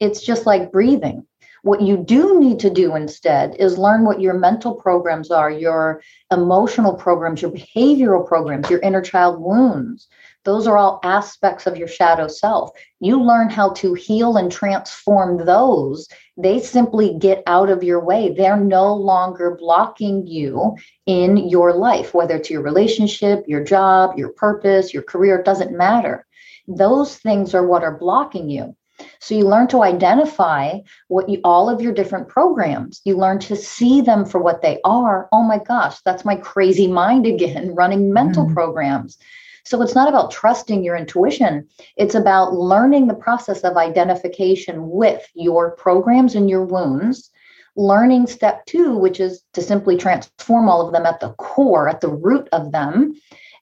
It's 0.00 0.22
just 0.22 0.46
like 0.46 0.72
breathing. 0.72 1.26
What 1.62 1.82
you 1.82 1.96
do 1.96 2.38
need 2.38 2.60
to 2.60 2.70
do 2.70 2.94
instead 2.94 3.56
is 3.56 3.76
learn 3.76 4.04
what 4.04 4.20
your 4.20 4.34
mental 4.34 4.74
programs 4.74 5.32
are 5.32 5.50
your 5.50 6.00
emotional 6.30 6.94
programs 6.94 7.42
your 7.42 7.50
behavioral 7.50 8.26
programs 8.26 8.70
your 8.70 8.78
inner 8.80 9.02
child 9.02 9.40
wounds. 9.40 10.06
Those 10.44 10.68
are 10.68 10.78
all 10.78 11.00
aspects 11.02 11.66
of 11.66 11.76
your 11.76 11.88
shadow 11.88 12.28
self. 12.28 12.70
You 13.00 13.20
learn 13.20 13.50
how 13.50 13.70
to 13.70 13.94
heal 13.94 14.36
and 14.36 14.52
transform 14.52 15.44
those 15.44 16.06
they 16.36 16.60
simply 16.60 17.16
get 17.18 17.42
out 17.46 17.70
of 17.70 17.82
your 17.82 18.00
way. 18.00 18.34
They're 18.34 18.58
no 18.58 18.94
longer 18.94 19.56
blocking 19.58 20.26
you 20.26 20.76
in 21.06 21.48
your 21.48 21.72
life, 21.74 22.12
whether 22.12 22.36
it's 22.36 22.50
your 22.50 22.62
relationship, 22.62 23.44
your 23.46 23.64
job, 23.64 24.18
your 24.18 24.30
purpose, 24.30 24.92
your 24.92 25.02
career, 25.02 25.38
it 25.38 25.44
doesn't 25.44 25.76
matter. 25.76 26.26
Those 26.68 27.16
things 27.16 27.54
are 27.54 27.66
what 27.66 27.84
are 27.84 27.96
blocking 27.96 28.50
you. 28.50 28.76
So 29.20 29.34
you 29.34 29.46
learn 29.46 29.68
to 29.68 29.82
identify 29.82 30.78
what 31.08 31.28
you 31.28 31.40
all 31.44 31.68
of 31.68 31.80
your 31.80 31.92
different 31.92 32.28
programs. 32.28 33.00
You 33.04 33.16
learn 33.16 33.38
to 33.40 33.56
see 33.56 34.00
them 34.00 34.24
for 34.24 34.40
what 34.40 34.62
they 34.62 34.80
are. 34.84 35.28
Oh 35.32 35.42
my 35.42 35.58
gosh, 35.58 36.00
that's 36.00 36.24
my 36.24 36.36
crazy 36.36 36.86
mind 36.86 37.26
again 37.34 37.74
running 37.74 38.12
mental 38.12 38.46
mm. 38.46 38.54
programs. 38.54 39.18
So 39.66 39.82
it's 39.82 39.96
not 39.96 40.08
about 40.08 40.30
trusting 40.30 40.84
your 40.84 40.96
intuition. 40.96 41.66
It's 41.96 42.14
about 42.14 42.54
learning 42.54 43.08
the 43.08 43.14
process 43.14 43.62
of 43.64 43.76
identification 43.76 44.90
with 44.90 45.28
your 45.34 45.72
programs 45.72 46.36
and 46.36 46.48
your 46.48 46.64
wounds. 46.64 47.32
Learning 47.74 48.28
step 48.28 48.64
two, 48.66 48.96
which 48.96 49.18
is 49.18 49.42
to 49.54 49.60
simply 49.60 49.96
transform 49.96 50.68
all 50.68 50.86
of 50.86 50.92
them 50.92 51.04
at 51.04 51.18
the 51.18 51.32
core, 51.32 51.88
at 51.88 52.00
the 52.00 52.08
root 52.08 52.48
of 52.52 52.70
them. 52.70 53.14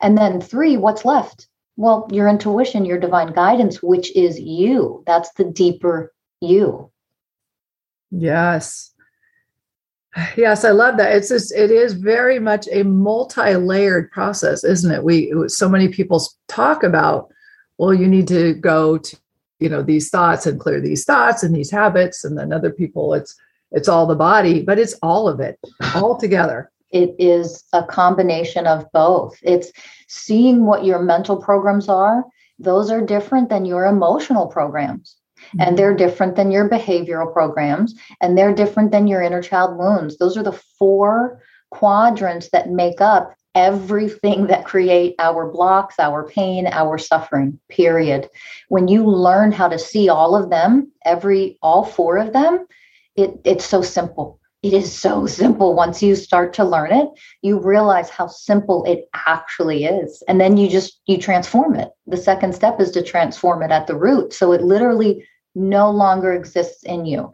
And 0.02 0.18
then 0.18 0.42
three, 0.42 0.76
what's 0.76 1.06
left? 1.06 1.49
Well, 1.76 2.06
your 2.12 2.28
intuition, 2.28 2.84
your 2.84 3.00
divine 3.00 3.32
guidance, 3.32 3.82
which 3.82 4.14
is 4.14 4.38
you. 4.38 5.02
That's 5.06 5.32
the 5.32 5.44
deeper 5.44 6.12
you. 6.40 6.90
Yes. 8.11 8.93
Yes, 10.37 10.64
I 10.64 10.71
love 10.71 10.97
that. 10.99 11.14
It's 11.14 11.28
just 11.28 11.54
it 11.54 11.71
is 11.71 11.94
very 11.94 12.38
much 12.38 12.68
a 12.71 12.85
multi-layered 12.85 14.11
process, 14.12 14.62
isn't 14.62 14.92
it? 14.92 15.02
We 15.02 15.33
so 15.49 15.68
many 15.68 15.88
people 15.88 16.25
talk 16.49 16.83
about, 16.83 17.28
well, 17.78 17.92
you 17.92 18.06
need 18.06 18.28
to 18.28 18.54
go 18.54 18.99
to, 18.99 19.16
you 19.59 19.68
know, 19.68 19.83
these 19.83 20.11
thoughts 20.11 20.47
and 20.47 20.61
clear 20.61 20.80
these 20.80 21.04
thoughts 21.04 21.42
and 21.42 21.54
these 21.54 21.71
habits, 21.71 22.25
and 22.25 22.38
then 22.38 22.52
other 22.52 22.71
people, 22.71 23.14
it's 23.14 23.35
it's 23.73 23.88
all 23.88 24.06
the 24.06 24.14
body, 24.14 24.62
but 24.62 24.78
it's 24.78 24.94
all 25.02 25.28
of 25.28 25.40
it 25.40 25.59
all 25.94 26.16
together. 26.16 26.71
It 26.90 27.16
is 27.18 27.64
a 27.73 27.83
combination 27.83 28.68
of 28.68 28.87
both. 28.92 29.37
It's 29.42 29.73
seeing 30.06 30.64
what 30.64 30.85
your 30.85 31.02
mental 31.02 31.37
programs 31.37 31.88
are. 31.88 32.25
Those 32.61 32.88
are 32.88 33.04
different 33.04 33.49
than 33.49 33.64
your 33.64 33.87
emotional 33.87 34.47
programs 34.47 35.16
and 35.52 35.60
mm-hmm. 35.60 35.76
they're 35.76 35.96
different 35.96 36.36
than 36.36 36.50
your 36.50 36.68
behavioral 36.68 37.32
programs 37.32 37.94
and 38.20 38.36
they're 38.36 38.54
different 38.54 38.90
than 38.92 39.06
your 39.06 39.22
inner 39.22 39.42
child 39.42 39.78
wounds. 39.78 40.18
Those 40.18 40.36
are 40.36 40.42
the 40.42 40.60
four 40.78 41.40
quadrants 41.70 42.50
that 42.50 42.70
make 42.70 43.00
up 43.00 43.34
everything 43.54 44.48
that 44.48 44.64
create 44.64 45.14
our 45.18 45.50
blocks 45.50 45.96
our 45.98 46.26
pain 46.28 46.66
our 46.66 46.98
suffering 46.98 47.58
period. 47.68 48.28
When 48.68 48.88
you 48.88 49.04
learn 49.04 49.52
how 49.52 49.68
to 49.68 49.78
see 49.78 50.08
all 50.08 50.34
of 50.34 50.50
them 50.50 50.90
every 51.04 51.58
all 51.62 51.84
four 51.84 52.18
of 52.18 52.32
them 52.32 52.66
it, 53.16 53.40
it's 53.44 53.64
so 53.64 53.80
simple. 53.80 54.40
It 54.64 54.72
is 54.72 54.92
so 54.92 55.26
simple. 55.26 55.74
Once 55.74 56.02
you 56.02 56.16
start 56.16 56.52
to 56.54 56.64
learn 56.64 56.92
it 56.92 57.08
you 57.42 57.60
realize 57.60 58.10
how 58.10 58.26
simple 58.26 58.84
it 58.84 59.08
actually 59.26 59.84
is. 59.84 60.22
And 60.26 60.40
then 60.40 60.56
you 60.56 60.68
just 60.68 61.00
you 61.06 61.18
transform 61.18 61.76
it. 61.76 61.90
The 62.06 62.16
second 62.16 62.54
step 62.54 62.80
is 62.80 62.90
to 62.92 63.02
transform 63.02 63.62
it 63.62 63.70
at 63.70 63.86
the 63.86 63.96
root. 63.96 64.32
So 64.32 64.52
it 64.52 64.62
literally 64.62 65.24
no 65.54 65.90
longer 65.90 66.32
exists 66.32 66.82
in 66.84 67.06
you. 67.06 67.32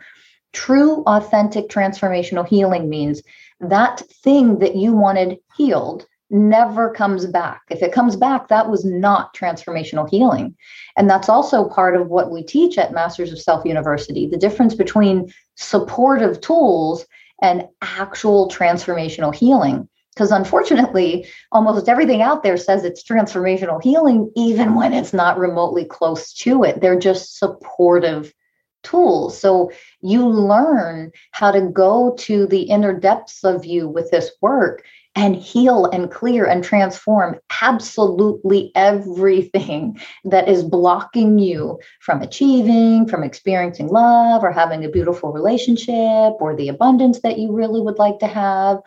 True, 0.53 1.03
authentic 1.07 1.69
transformational 1.69 2.47
healing 2.47 2.89
means 2.89 3.23
that 3.61 4.01
thing 4.23 4.59
that 4.59 4.77
you 4.77 4.93
wanted 4.93 5.39
healed 5.57 6.07
never 6.31 6.91
comes 6.91 7.27
back. 7.27 7.63
If 7.71 7.83
it 7.83 7.93
comes 7.93 8.17
back, 8.17 8.49
that 8.49 8.71
was 8.71 8.85
not 8.85 9.35
transformational 9.35 10.09
healing. 10.09 10.57
And 10.97 11.11
that's 11.11 11.29
also 11.29 11.69
part 11.69 11.97
of 11.97 12.09
what 12.09 12.31
we 12.31 12.43
teach 12.43 12.79
at 12.79 12.93
Masters 12.93 13.33
of 13.33 13.41
Self 13.41 13.65
University 13.65 14.27
the 14.27 14.37
difference 14.37 14.75
between 14.75 15.33
supportive 15.57 16.41
tools 16.41 17.05
and 17.43 17.67
actual 17.83 18.49
transformational 18.49 19.35
healing. 19.35 19.89
Because 20.15 20.33
unfortunately, 20.33 21.27
almost 21.53 21.89
everything 21.89 22.21
out 22.21 22.43
there 22.43 22.57
says 22.57 22.85
it's 22.85 23.05
transformational 23.05 23.83
healing, 23.83 24.31
even 24.35 24.75
when 24.75 24.93
it's 24.93 25.13
not 25.13 25.39
remotely 25.39 25.85
close 25.85 26.33
to 26.35 26.65
it. 26.65 26.81
They're 26.81 26.99
just 26.99 27.39
supportive 27.39 28.35
tools. 28.83 29.39
So 29.39 29.71
you 30.01 30.27
learn 30.27 31.13
how 31.33 31.53
to 31.53 31.61
go 31.61 32.15
to 32.21 32.47
the 32.47 32.63
inner 32.63 32.99
depths 32.99 33.45
of 33.45 33.65
you 33.65 33.89
with 33.89 34.11
this 34.11 34.31
work 34.41 34.85
and 35.17 35.35
heal 35.35 35.87
and 35.87 36.11
clear 36.11 36.47
and 36.47 36.63
transform 36.63 37.39
absolutely 37.63 38.71
everything 38.77 40.01
that 40.25 40.49
is 40.49 40.63
blocking 40.63 41.39
you 41.39 41.79
from 42.01 42.23
achieving, 42.23 43.07
from 43.09 43.25
experiencing 43.25 43.89
love 43.89 44.45
or 44.45 44.53
having 44.53 44.85
a 44.85 44.89
beautiful 44.89 45.33
relationship 45.33 46.35
or 46.41 46.55
the 46.57 46.69
abundance 46.69 47.21
that 47.23 47.39
you 47.39 47.53
really 47.53 47.81
would 47.81 47.99
like 47.99 48.19
to 48.21 48.27
have 48.27 48.79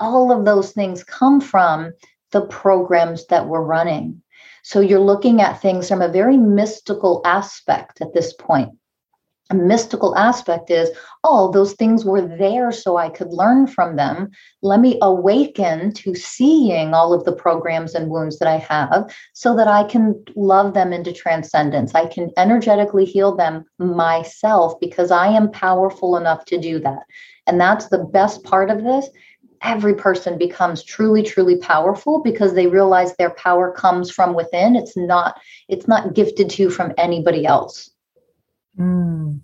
all 0.00 0.32
of 0.32 0.44
those 0.44 0.72
things 0.72 1.04
come 1.04 1.40
from 1.40 1.92
the 2.32 2.42
programs 2.42 3.26
that 3.26 3.46
we're 3.46 3.62
running. 3.62 4.20
So 4.62 4.80
you're 4.80 4.98
looking 4.98 5.40
at 5.40 5.60
things 5.60 5.88
from 5.88 6.02
a 6.02 6.08
very 6.08 6.36
mystical 6.36 7.20
aspect 7.24 8.00
at 8.00 8.14
this 8.14 8.32
point. 8.32 8.70
A 9.50 9.54
mystical 9.54 10.16
aspect 10.16 10.70
is, 10.70 10.90
oh, 11.22 11.52
those 11.52 11.74
things 11.74 12.02
were 12.02 12.22
there 12.22 12.72
so 12.72 12.96
I 12.96 13.10
could 13.10 13.30
learn 13.30 13.66
from 13.66 13.96
them. 13.96 14.30
Let 14.62 14.80
me 14.80 14.98
awaken 15.02 15.92
to 15.92 16.14
seeing 16.14 16.94
all 16.94 17.12
of 17.12 17.24
the 17.24 17.36
programs 17.36 17.94
and 17.94 18.08
wounds 18.08 18.38
that 18.38 18.48
I 18.48 18.56
have 18.56 19.14
so 19.34 19.54
that 19.54 19.68
I 19.68 19.84
can 19.84 20.24
love 20.34 20.72
them 20.72 20.94
into 20.94 21.12
transcendence. 21.12 21.94
I 21.94 22.06
can 22.06 22.30
energetically 22.38 23.04
heal 23.04 23.36
them 23.36 23.66
myself 23.78 24.80
because 24.80 25.10
I 25.10 25.26
am 25.26 25.50
powerful 25.50 26.16
enough 26.16 26.46
to 26.46 26.58
do 26.58 26.78
that. 26.78 27.02
And 27.46 27.60
that's 27.60 27.88
the 27.88 27.98
best 27.98 28.44
part 28.44 28.70
of 28.70 28.82
this 28.82 29.10
every 29.64 29.94
person 29.94 30.38
becomes 30.38 30.84
truly 30.84 31.22
truly 31.22 31.56
powerful 31.56 32.22
because 32.22 32.54
they 32.54 32.66
realize 32.66 33.16
their 33.16 33.30
power 33.30 33.72
comes 33.72 34.10
from 34.10 34.34
within. 34.34 34.76
It's 34.76 34.96
not 34.96 35.40
it's 35.68 35.88
not 35.88 36.14
gifted 36.14 36.50
to 36.50 36.62
you 36.62 36.70
from 36.70 36.92
anybody 36.98 37.46
else. 37.46 37.90
Mm. 38.78 39.40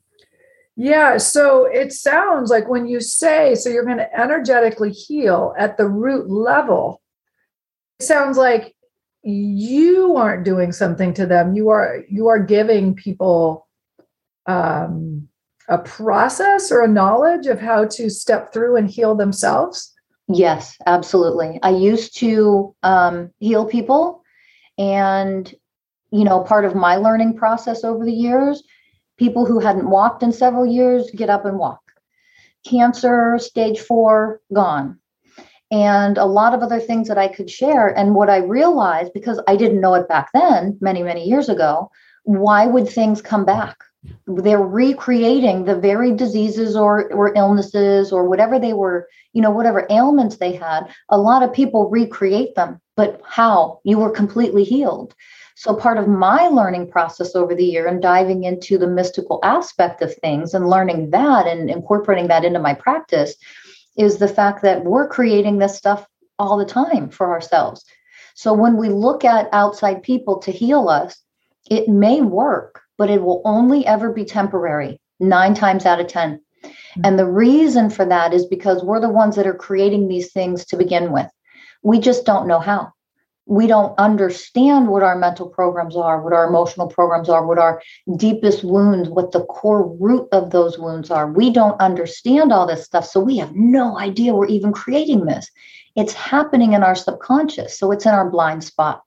yeah 0.75 1.17
so 1.17 1.65
it 1.65 1.93
sounds 1.93 2.51
like 2.51 2.69
when 2.69 2.89
you 2.89 3.01
say 3.01 3.55
so 3.55 3.71
you're 3.71 3.85
going 3.85 3.99
to 3.99 4.21
energetically 4.21 4.91
heal 4.91 5.55
at 5.57 5.77
the 5.77 5.87
root 5.87 6.29
level 6.29 7.01
it 8.01 8.07
sounds 8.07 8.37
like 8.37 8.75
you 9.23 10.17
aren't 10.17 10.45
doing 10.45 10.73
something 10.73 11.13
to 11.15 11.27
them. 11.27 11.55
You 11.55 11.69
are 11.69 12.03
you 12.09 12.29
are 12.29 12.39
giving 12.39 12.95
people 12.95 13.69
um 14.47 15.29
a 15.69 15.79
process 15.79 16.73
or 16.73 16.83
a 16.83 16.89
knowledge 16.89 17.47
of 17.47 17.61
how 17.61 17.85
to 17.85 18.11
step 18.11 18.53
through 18.53 18.77
and 18.77 18.91
heal 18.91 19.15
themselves 19.15 19.93
Yes, 20.33 20.77
absolutely. 20.87 21.59
I 21.63 21.71
used 21.71 22.17
to 22.19 22.75
um, 22.85 23.31
heal 23.41 23.67
people, 23.67 24.23
and 24.79 25.53
you 26.13 26.25
know, 26.25 26.41
part 26.41 26.65
of 26.65 26.75
my 26.75 26.97
learning 26.97 27.37
process 27.37 27.83
over 27.85 28.05
the 28.05 28.13
years, 28.13 28.63
people 29.17 29.45
who 29.45 29.59
hadn't 29.59 29.91
walked 29.91 30.23
in 30.23 30.33
several 30.33 30.67
years 30.67 31.11
get 31.15 31.31
up 31.31 31.45
and 31.45 31.59
walk. 31.59 31.81
Cancer, 32.65 33.39
stage 33.39 33.81
four, 33.81 34.41
gone. 34.53 34.99
And 35.73 36.19
a 36.19 36.25
lot 36.25 36.55
of 36.55 36.63
other 36.63 36.81
things 36.81 37.09
that 37.09 37.19
I 37.19 37.29
could 37.29 37.49
share. 37.49 37.89
And 37.89 38.15
what 38.15 38.29
I 38.29 38.39
realized, 38.39 39.13
because 39.13 39.41
I 39.47 39.57
didn't 39.57 39.81
know 39.81 39.95
it 39.95 40.09
back 40.09 40.31
then, 40.35 40.77
many, 40.81 41.03
many 41.03 41.25
years 41.25 41.49
ago, 41.49 41.91
why 42.25 42.67
would 42.67 42.89
things 42.89 43.23
come 43.23 43.45
back? 43.45 43.77
They're 44.27 44.63
recreating 44.63 45.65
the 45.65 45.77
very 45.77 46.13
diseases 46.13 46.75
or 46.75 47.13
or 47.13 47.35
illnesses 47.37 48.13
or 48.13 48.29
whatever 48.29 48.59
they 48.59 48.73
were 48.73 49.07
you 49.35 49.43
know 49.43 49.51
whatever 49.51 49.87
ailments 49.91 50.37
they 50.37 50.53
had. 50.53 50.89
A 51.11 51.19
lot 51.19 51.43
of 51.43 51.53
people 51.53 51.91
recreate 51.91 52.55
them 52.55 52.81
but 53.01 53.19
how? 53.25 53.81
You 53.85 53.99
were 53.99 54.11
completely 54.11 54.63
healed. 54.63 55.15
So 55.57 55.75
part 55.75 55.97
of 55.97 56.07
my 56.07 56.49
learning 56.49 56.91
process 56.91 57.35
over 57.35 57.55
the 57.55 57.65
year 57.65 57.87
and 57.87 58.03
diving 58.03 58.45
into 58.45 58.77
the 58.77 58.87
mystical 58.87 59.41
aspect 59.43 60.03
of 60.03 60.15
things 60.17 60.53
and 60.53 60.69
learning 60.69 61.09
that 61.13 61.47
and 61.47 61.71
incorporating 61.71 62.29
that 62.29 62.45
into 62.45 62.59
my 62.59 62.75
practice 62.75 63.37
is 63.97 64.19
the 64.19 64.29
fact 64.29 64.61
that 64.65 64.85
we're 64.85 65.09
creating 65.09 65.57
this 65.57 65.79
stuff 65.79 66.07
all 66.39 66.59
the 66.59 66.67
time 66.67 67.09
for 67.09 67.31
ourselves. 67.31 67.87
So 68.35 68.53
when 68.53 68.77
we 68.77 68.91
look 68.91 69.25
at 69.25 69.49
outside 69.53 70.03
people 70.03 70.39
to 70.41 70.51
heal 70.51 70.91
us 70.91 71.23
it 71.71 71.89
may 71.89 72.21
work 72.21 72.80
but 73.01 73.09
it 73.09 73.23
will 73.23 73.41
only 73.47 73.87
ever 73.87 74.13
be 74.13 74.27
temporary, 74.27 75.01
nine 75.21 75.55
times 75.55 75.87
out 75.87 76.01
of 76.01 76.07
10. 76.07 76.33
Mm-hmm. 76.37 77.01
And 77.03 77.19
the 77.19 77.25
reason 77.25 77.89
for 77.89 78.05
that 78.05 78.35
is 78.35 78.45
because 78.45 78.85
we're 78.85 79.01
the 79.01 79.09
ones 79.09 79.37
that 79.37 79.47
are 79.47 79.55
creating 79.55 80.07
these 80.07 80.31
things 80.33 80.67
to 80.67 80.77
begin 80.77 81.11
with. 81.11 81.27
We 81.83 81.99
just 81.99 82.27
don't 82.27 82.47
know 82.47 82.59
how. 82.59 82.93
We 83.47 83.67
don't 83.67 83.99
understand 83.99 84.89
what 84.89 85.03
our 85.03 85.17
mental 85.17 85.49
programs 85.49 85.97
are, 85.97 86.21
what 86.23 86.35
our 86.35 86.47
emotional 86.47 86.89
programs 86.89 87.31
are, 87.31 87.47
what 87.47 87.59
our 87.59 87.81
deepest 88.19 88.65
wounds, 88.65 89.09
what 89.09 89.33
the 89.33 89.47
core 89.47 89.89
root 89.97 90.29
of 90.31 90.51
those 90.51 90.79
wounds 90.79 91.11
are. 91.11 91.33
We 91.33 91.51
don't 91.51 91.81
understand 91.81 92.53
all 92.53 92.67
this 92.67 92.85
stuff. 92.85 93.07
So 93.07 93.19
we 93.19 93.39
have 93.39 93.55
no 93.55 93.99
idea 93.99 94.35
we're 94.35 94.45
even 94.45 94.75
creating 94.75 95.25
this. 95.25 95.51
It's 95.97 96.13
happening 96.13 96.75
in 96.75 96.83
our 96.83 96.95
subconscious. 96.95 97.79
So 97.79 97.93
it's 97.93 98.05
in 98.05 98.13
our 98.13 98.29
blind 98.29 98.63
spot. 98.63 99.03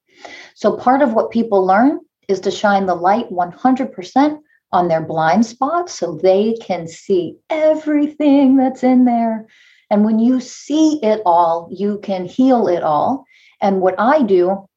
So 0.55 0.77
part 0.77 1.03
of 1.03 1.13
what 1.13 1.29
people 1.29 1.63
learn 1.63 1.99
is 2.27 2.39
to 2.41 2.51
shine 2.51 2.85
the 2.85 2.95
light 2.95 3.29
100% 3.29 4.39
on 4.71 4.87
their 4.87 5.01
blind 5.01 5.45
spots 5.45 5.97
so 5.97 6.15
they 6.15 6.55
can 6.61 6.87
see 6.87 7.37
everything 7.49 8.57
that's 8.57 8.83
in 8.83 9.05
there. 9.05 9.47
And 9.89 10.03
when 10.03 10.17
you 10.17 10.39
see 10.39 10.99
it 11.03 11.21
all, 11.25 11.69
you 11.71 11.99
can 12.01 12.25
heal 12.25 12.67
it 12.67 12.81
all. 12.81 13.25
And 13.61 13.79
what 13.79 13.95
I 13.99 14.23
do, 14.23 14.67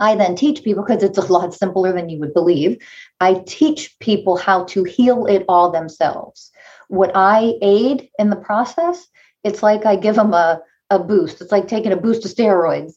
I 0.00 0.16
then 0.16 0.34
teach 0.34 0.64
people 0.64 0.84
because 0.84 1.04
it's 1.04 1.18
a 1.18 1.32
lot 1.32 1.54
simpler 1.54 1.92
than 1.92 2.08
you 2.08 2.18
would 2.18 2.34
believe. 2.34 2.82
I 3.20 3.42
teach 3.46 3.96
people 4.00 4.36
how 4.36 4.64
to 4.64 4.82
heal 4.82 5.26
it 5.26 5.44
all 5.48 5.70
themselves. 5.70 6.50
What 6.88 7.12
I 7.14 7.54
aid 7.62 8.08
in 8.18 8.30
the 8.30 8.36
process, 8.36 9.06
it's 9.44 9.62
like 9.62 9.86
I 9.86 9.94
give 9.94 10.16
them 10.16 10.34
a, 10.34 10.60
a 10.90 10.98
boost. 10.98 11.40
It's 11.40 11.52
like 11.52 11.68
taking 11.68 11.92
a 11.92 11.96
boost 11.96 12.24
of 12.24 12.32
steroids. 12.32 12.94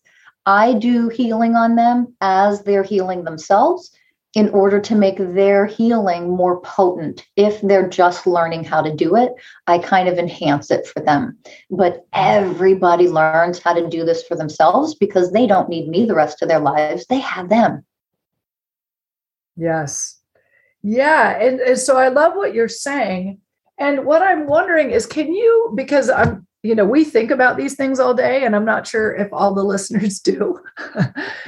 I 0.47 0.73
do 0.73 1.09
healing 1.09 1.55
on 1.55 1.75
them 1.75 2.15
as 2.21 2.63
they're 2.63 2.81
healing 2.81 3.25
themselves 3.25 3.91
in 4.33 4.49
order 4.49 4.79
to 4.79 4.95
make 4.95 5.17
their 5.17 5.65
healing 5.65 6.29
more 6.29 6.61
potent. 6.61 7.25
If 7.35 7.59
they're 7.61 7.89
just 7.89 8.25
learning 8.25 8.63
how 8.63 8.81
to 8.81 8.95
do 8.95 9.17
it, 9.17 9.33
I 9.67 9.79
kind 9.79 10.07
of 10.07 10.17
enhance 10.17 10.71
it 10.71 10.87
for 10.87 11.01
them. 11.01 11.37
But 11.69 12.07
everybody 12.13 13.09
learns 13.09 13.59
how 13.59 13.73
to 13.73 13.89
do 13.89 14.05
this 14.05 14.23
for 14.23 14.35
themselves 14.35 14.95
because 14.95 15.31
they 15.31 15.47
don't 15.47 15.69
need 15.69 15.89
me 15.89 16.05
the 16.05 16.15
rest 16.15 16.41
of 16.41 16.47
their 16.47 16.59
lives. 16.59 17.05
They 17.07 17.19
have 17.19 17.49
them. 17.49 17.85
Yes. 19.57 20.17
Yeah. 20.81 21.37
And, 21.41 21.59
and 21.59 21.77
so 21.77 21.97
I 21.97 22.07
love 22.07 22.35
what 22.35 22.53
you're 22.53 22.69
saying. 22.69 23.41
And 23.77 24.05
what 24.05 24.21
I'm 24.21 24.47
wondering 24.47 24.91
is 24.91 25.05
can 25.05 25.33
you, 25.33 25.73
because 25.75 26.09
I'm, 26.09 26.46
you 26.67 26.75
know, 26.75 26.85
we 26.85 27.05
think 27.05 27.31
about 27.31 27.55
these 27.55 27.75
things 27.75 27.99
all 27.99 28.13
day, 28.13 28.43
and 28.43 28.55
I'm 28.55 28.65
not 28.65 28.85
sure 28.85 29.15
if 29.15 29.31
all 29.31 29.53
the 29.53 29.63
listeners 29.73 30.19
do. 30.19 30.59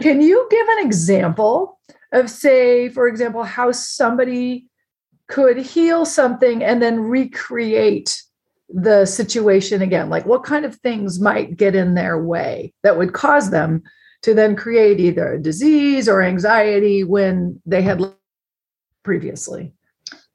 can 0.00 0.22
you 0.22 0.48
give 0.50 0.66
an 0.68 0.86
example 0.86 1.78
of 2.12 2.30
say 2.30 2.88
for 2.90 3.08
example 3.08 3.42
how 3.42 3.72
somebody 3.72 4.66
could 5.28 5.56
heal 5.56 6.04
something 6.04 6.62
and 6.62 6.82
then 6.82 7.00
recreate 7.00 8.22
the 8.68 9.04
situation 9.04 9.82
again 9.82 10.08
like 10.08 10.24
what 10.24 10.44
kind 10.44 10.64
of 10.64 10.76
things 10.76 11.20
might 11.20 11.56
get 11.56 11.74
in 11.74 11.94
their 11.94 12.22
way 12.22 12.72
that 12.82 12.96
would 12.96 13.12
cause 13.12 13.50
them 13.50 13.82
to 14.22 14.34
then 14.34 14.54
create 14.54 15.00
either 15.00 15.34
a 15.34 15.42
disease 15.42 16.08
or 16.08 16.22
anxiety 16.22 17.02
when 17.02 17.60
they 17.66 17.82
had 17.82 18.02
previously 19.02 19.72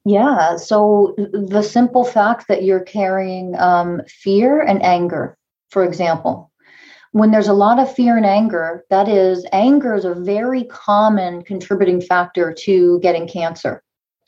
yeah 0.07 0.55
so 0.55 1.13
the 1.17 1.61
simple 1.61 2.03
fact 2.03 2.47
that 2.47 2.63
you're 2.63 2.79
carrying 2.79 3.55
um, 3.59 4.01
fear 4.07 4.61
and 4.61 4.81
anger 4.83 5.37
for 5.69 5.83
example 5.83 6.51
when 7.11 7.31
there's 7.31 7.47
a 7.47 7.53
lot 7.53 7.79
of 7.79 7.93
fear 7.93 8.15
and 8.17 8.25
anger, 8.25 8.85
that 8.89 9.07
is, 9.07 9.45
anger 9.51 9.95
is 9.95 10.05
a 10.05 10.13
very 10.13 10.65
common 10.65 11.41
contributing 11.43 12.01
factor 12.01 12.53
to 12.53 12.99
getting 12.99 13.27
cancer. 13.27 13.81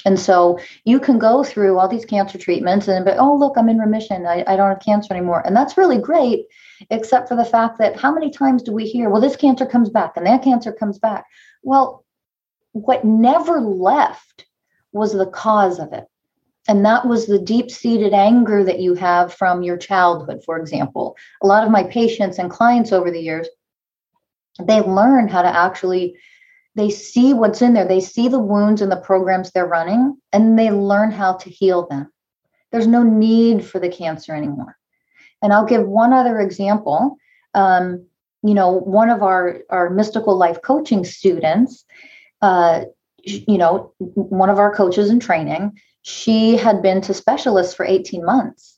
And 0.05 0.19
so 0.19 0.57
you 0.85 0.99
can 0.99 1.19
go 1.19 1.43
through 1.43 1.77
all 1.77 1.87
these 1.87 2.05
cancer 2.05 2.37
treatments 2.37 2.87
and 2.87 3.03
be, 3.03 3.11
oh, 3.11 3.35
look, 3.35 3.57
I'm 3.57 3.67
in 3.67 3.79
remission. 3.79 4.25
I, 4.25 4.43
I 4.47 4.55
don't 4.55 4.69
have 4.69 4.79
cancer 4.79 5.13
anymore. 5.13 5.45
And 5.45 5.55
that's 5.55 5.77
really 5.77 5.99
great, 5.99 6.45
except 6.89 7.27
for 7.27 7.35
the 7.35 7.43
fact 7.43 7.77
that 7.79 7.99
how 7.99 8.11
many 8.11 8.31
times 8.31 8.63
do 8.63 8.71
we 8.71 8.85
hear, 8.85 9.09
well, 9.09 9.21
this 9.21 9.35
cancer 9.35 9.65
comes 9.65 9.89
back 9.89 10.13
and 10.15 10.25
that 10.25 10.43
cancer 10.43 10.71
comes 10.71 10.97
back? 10.97 11.25
Well, 11.63 12.05
what 12.71 13.03
never 13.03 13.59
left 13.59 14.45
was 14.91 15.13
the 15.13 15.27
cause 15.27 15.79
of 15.79 15.93
it. 15.93 16.05
And 16.67 16.85
that 16.85 17.07
was 17.07 17.25
the 17.25 17.39
deep 17.39 17.71
seated 17.71 18.13
anger 18.13 18.63
that 18.63 18.79
you 18.79 18.93
have 18.95 19.33
from 19.33 19.63
your 19.63 19.77
childhood, 19.77 20.43
for 20.45 20.57
example. 20.59 21.15
A 21.41 21.47
lot 21.47 21.63
of 21.63 21.71
my 21.71 21.83
patients 21.83 22.37
and 22.37 22.49
clients 22.49 22.91
over 22.91 23.09
the 23.09 23.21
years, 23.21 23.47
they 24.59 24.81
learn 24.81 25.27
how 25.27 25.41
to 25.41 25.47
actually 25.47 26.15
they 26.75 26.89
see 26.89 27.33
what's 27.33 27.61
in 27.61 27.73
there 27.73 27.87
they 27.87 27.99
see 27.99 28.27
the 28.27 28.39
wounds 28.39 28.81
and 28.81 28.91
the 28.91 28.97
programs 29.01 29.51
they're 29.51 29.65
running 29.65 30.15
and 30.31 30.57
they 30.57 30.69
learn 30.69 31.11
how 31.11 31.33
to 31.33 31.49
heal 31.49 31.87
them 31.87 32.11
there's 32.71 32.87
no 32.87 33.03
need 33.03 33.65
for 33.65 33.79
the 33.79 33.89
cancer 33.89 34.33
anymore 34.33 34.77
and 35.41 35.51
i'll 35.51 35.65
give 35.65 35.85
one 35.85 36.13
other 36.13 36.39
example 36.39 37.17
um, 37.53 38.05
you 38.43 38.53
know 38.53 38.71
one 38.71 39.09
of 39.09 39.23
our 39.23 39.59
our 39.69 39.89
mystical 39.89 40.37
life 40.37 40.61
coaching 40.61 41.03
students 41.03 41.85
uh, 42.41 42.83
you 43.47 43.57
know 43.57 43.93
one 43.97 44.49
of 44.49 44.59
our 44.59 44.73
coaches 44.73 45.09
in 45.09 45.19
training 45.19 45.73
she 46.01 46.55
had 46.55 46.81
been 46.81 47.01
to 47.01 47.13
specialists 47.13 47.73
for 47.73 47.85
18 47.85 48.25
months. 48.25 48.77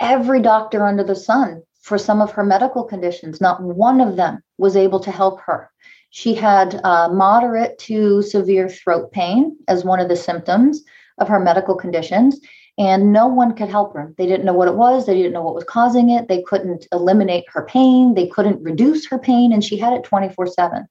Every 0.00 0.40
doctor 0.40 0.86
under 0.86 1.04
the 1.04 1.16
sun 1.16 1.62
for 1.82 1.98
some 1.98 2.20
of 2.20 2.32
her 2.32 2.44
medical 2.44 2.84
conditions, 2.84 3.40
not 3.40 3.62
one 3.62 4.00
of 4.00 4.16
them 4.16 4.42
was 4.56 4.76
able 4.76 5.00
to 5.00 5.10
help 5.10 5.40
her. 5.40 5.70
She 6.10 6.34
had 6.34 6.80
uh, 6.84 7.08
moderate 7.08 7.78
to 7.80 8.22
severe 8.22 8.68
throat 8.68 9.12
pain 9.12 9.56
as 9.68 9.84
one 9.84 10.00
of 10.00 10.08
the 10.08 10.16
symptoms 10.16 10.82
of 11.18 11.28
her 11.28 11.40
medical 11.40 11.74
conditions, 11.74 12.40
and 12.78 13.12
no 13.12 13.26
one 13.26 13.54
could 13.54 13.68
help 13.68 13.92
her. 13.94 14.14
They 14.16 14.26
didn't 14.26 14.46
know 14.46 14.52
what 14.52 14.68
it 14.68 14.76
was, 14.76 15.06
they 15.06 15.14
didn't 15.14 15.32
know 15.32 15.42
what 15.42 15.54
was 15.54 15.64
causing 15.64 16.10
it, 16.10 16.28
they 16.28 16.42
couldn't 16.42 16.86
eliminate 16.92 17.44
her 17.48 17.66
pain, 17.66 18.14
they 18.14 18.28
couldn't 18.28 18.62
reduce 18.62 19.06
her 19.08 19.18
pain, 19.18 19.52
and 19.52 19.64
she 19.64 19.76
had 19.76 19.92
it 19.92 20.04
24 20.04 20.46
7. 20.46 20.86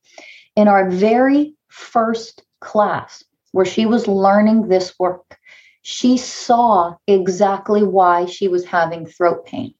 In 0.56 0.68
our 0.68 0.90
very 0.90 1.56
first 1.70 2.44
class, 2.60 3.24
where 3.52 3.65
she 3.65 3.86
was 3.86 4.08
learning 4.08 4.67
this 4.67 4.93
work, 5.00 5.38
she 5.82 6.17
saw 6.17 6.96
exactly 7.08 7.84
why 7.84 8.26
she 8.26 8.48
was 8.48 8.65
having 8.65 9.06
throat 9.06 9.46
pain. 9.46 9.74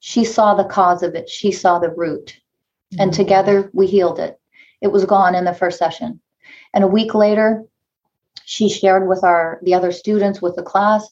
She 0.00 0.24
saw 0.24 0.54
the 0.54 0.64
cause 0.64 1.02
of 1.02 1.14
it, 1.14 1.28
she 1.28 1.50
saw 1.52 1.78
the 1.78 1.90
root. 1.90 2.38
Mm-hmm. 2.92 3.00
And 3.00 3.12
together 3.12 3.70
we 3.72 3.86
healed 3.86 4.18
it. 4.18 4.38
It 4.82 4.88
was 4.88 5.06
gone 5.06 5.34
in 5.34 5.44
the 5.44 5.54
first 5.54 5.78
session. 5.78 6.20
And 6.74 6.84
a 6.84 6.88
week 6.88 7.14
later, 7.14 7.64
she 8.44 8.68
shared 8.68 9.08
with 9.08 9.24
our 9.24 9.58
the 9.62 9.74
other 9.74 9.92
students 9.92 10.42
with 10.42 10.56
the 10.56 10.62
class 10.62 11.08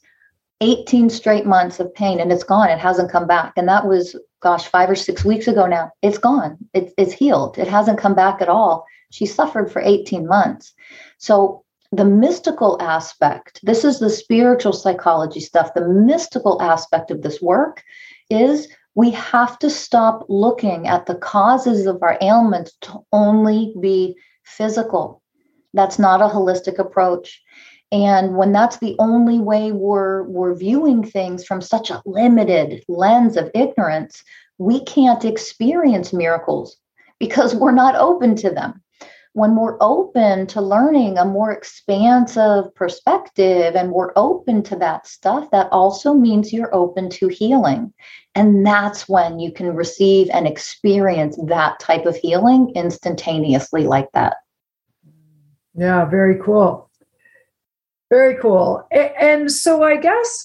18 0.61 1.11
straight 1.11 1.47
months 1.47 1.81
of 1.81 1.93
pain 1.95 2.21
and 2.21 2.31
it's 2.31 2.45
gone 2.45 2.69
it 2.69 2.79
hasn't 2.79 3.11
come 3.11 3.27
back 3.27 3.53
and 3.57 3.69
that 3.69 3.87
was 3.87 4.15
gosh 4.41 4.67
5 4.69 4.91
or 4.91 4.95
6 4.95 5.25
weeks 5.25 5.49
ago 5.49 5.67
now 5.67 5.91
it's 6.03 6.19
gone 6.19 6.59
it, 6.75 6.93
it's 6.97 7.13
healed 7.13 7.59
it 7.59 7.69
hasn't 7.69 7.99
come 7.99 8.15
back 8.15 8.41
at 8.41 8.49
all 8.49 8.85
she 9.13 9.27
suffered 9.27 9.71
for 9.71 9.81
18 9.81 10.27
months 10.27 10.75
so 11.19 11.63
the 11.93 12.05
mystical 12.07 12.81
aspect, 12.81 13.61
this 13.63 13.85
is 13.85 13.99
the 13.99 14.09
spiritual 14.09 14.73
psychology 14.73 15.41
stuff. 15.41 15.75
The 15.75 15.87
mystical 15.87 16.61
aspect 16.63 17.11
of 17.11 17.21
this 17.23 17.41
work 17.43 17.85
is 18.31 18.67
we 18.95 19.11
have 19.11 19.59
to 19.59 19.69
stop 19.69 20.25
looking 20.29 20.89
at 20.89 21.07
the 21.07 21.15
causes 21.15 21.87
of 21.87 22.03
our 22.03 22.19
ailments 22.23 22.73
to 22.83 23.01
only 23.13 23.75
be 23.81 24.17
physical. 24.43 25.23
That's 25.75 25.99
not 25.99 26.23
a 26.23 26.33
holistic 26.35 26.79
approach. 26.79 27.43
And 27.93 28.37
when 28.37 28.53
that's 28.53 28.79
the 28.79 28.97
only 28.99 29.39
way 29.39 29.71
we're, 29.71 30.23
we're 30.25 30.55
viewing 30.55 31.05
things 31.05 31.45
from 31.45 31.61
such 31.61 31.91
a 31.91 32.03
limited 32.07 32.83
lens 32.89 33.37
of 33.37 33.51
ignorance, 33.55 34.25
we 34.57 34.83
can't 34.85 35.27
experience 35.27 36.13
miracles 36.13 36.79
because 37.21 37.55
we're 37.55 37.71
not 37.71 37.97
open 37.97 38.35
to 38.37 38.51
them 38.51 38.82
when 39.35 39.57
we're 39.57 39.79
open 39.81 40.47
to 40.47 40.61
learning 40.61 41.17
a 41.17 41.25
more 41.25 41.51
expansive 41.51 42.75
perspective 42.75 43.75
and 43.75 43.91
we're 43.93 44.13
open 44.15 44.63
to 44.65 44.77
that 44.77 45.07
stuff, 45.07 45.51
that 45.51 45.69
also 45.73 46.13
means 46.13 46.53
you're 46.53 46.75
open 46.75 47.09
to 47.09 47.29
healing. 47.29 47.93
And 48.35 48.67
that's 48.67 49.09
when 49.09 49.39
you 49.39 49.51
can 49.51 49.75
receive 49.75 50.29
and 50.31 50.47
experience 50.47 51.39
that 51.47 51.81
type 51.81 52.05
of 52.05 52.17
healing 52.17 52.73
instantaneously, 52.75 53.85
like 53.85 54.11
that. 54.13 54.37
Yeah, 55.75 56.05
very 56.05 56.39
cool. 56.39 56.91
Very 58.11 58.37
cool. 58.39 58.87
And 58.93 59.51
so, 59.51 59.83
I 59.83 59.97
guess 59.97 60.45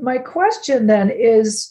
my 0.00 0.18
question 0.18 0.88
then 0.88 1.10
is 1.10 1.70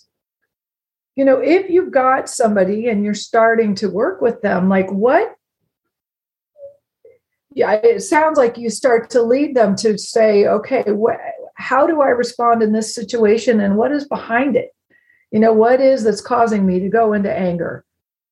you 1.15 1.25
know, 1.25 1.39
if 1.39 1.69
you've 1.69 1.91
got 1.91 2.27
somebody 2.27 2.89
and 2.89 3.03
you're 3.03 3.13
starting 3.13 3.75
to 3.75 3.89
work 3.89 4.19
with 4.19 4.41
them, 4.41 4.67
like 4.67 4.91
what 4.91 5.35
yeah, 7.55 7.73
it 7.73 8.01
sounds 8.01 8.37
like 8.37 8.57
you 8.57 8.69
start 8.69 9.09
to 9.11 9.21
lead 9.21 9.55
them 9.55 9.75
to 9.77 9.97
say, 9.97 10.47
okay, 10.47 10.83
wh- 10.87 11.19
how 11.55 11.87
do 11.87 12.01
I 12.01 12.09
respond 12.09 12.63
in 12.63 12.73
this 12.73 12.93
situation 12.93 13.59
and 13.59 13.77
what 13.77 13.91
is 13.91 14.07
behind 14.07 14.55
it? 14.55 14.75
You 15.31 15.39
know, 15.39 15.53
what 15.53 15.81
is 15.81 16.03
that's 16.03 16.21
causing 16.21 16.65
me 16.65 16.79
to 16.79 16.89
go 16.89 17.13
into 17.13 17.31
anger 17.31 17.85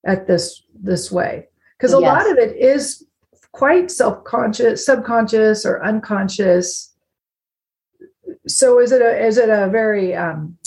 at 0.05 0.27
this 0.27 0.63
this 0.73 1.12
way? 1.12 1.47
Because 1.77 1.93
a 1.93 1.99
yes. 1.99 2.07
lot 2.07 2.31
of 2.31 2.38
it 2.38 2.55
is 2.57 3.05
quite 3.51 3.89
self-conscious, 3.89 4.86
subconscious 4.86 5.65
or 5.65 5.84
unconscious. 5.84 6.93
So 8.47 8.79
is 8.79 8.91
it 8.91 9.01
a 9.01 9.25
is 9.25 9.38
it 9.38 9.49
a 9.49 9.67
very 9.69 10.15
um, 10.15 10.57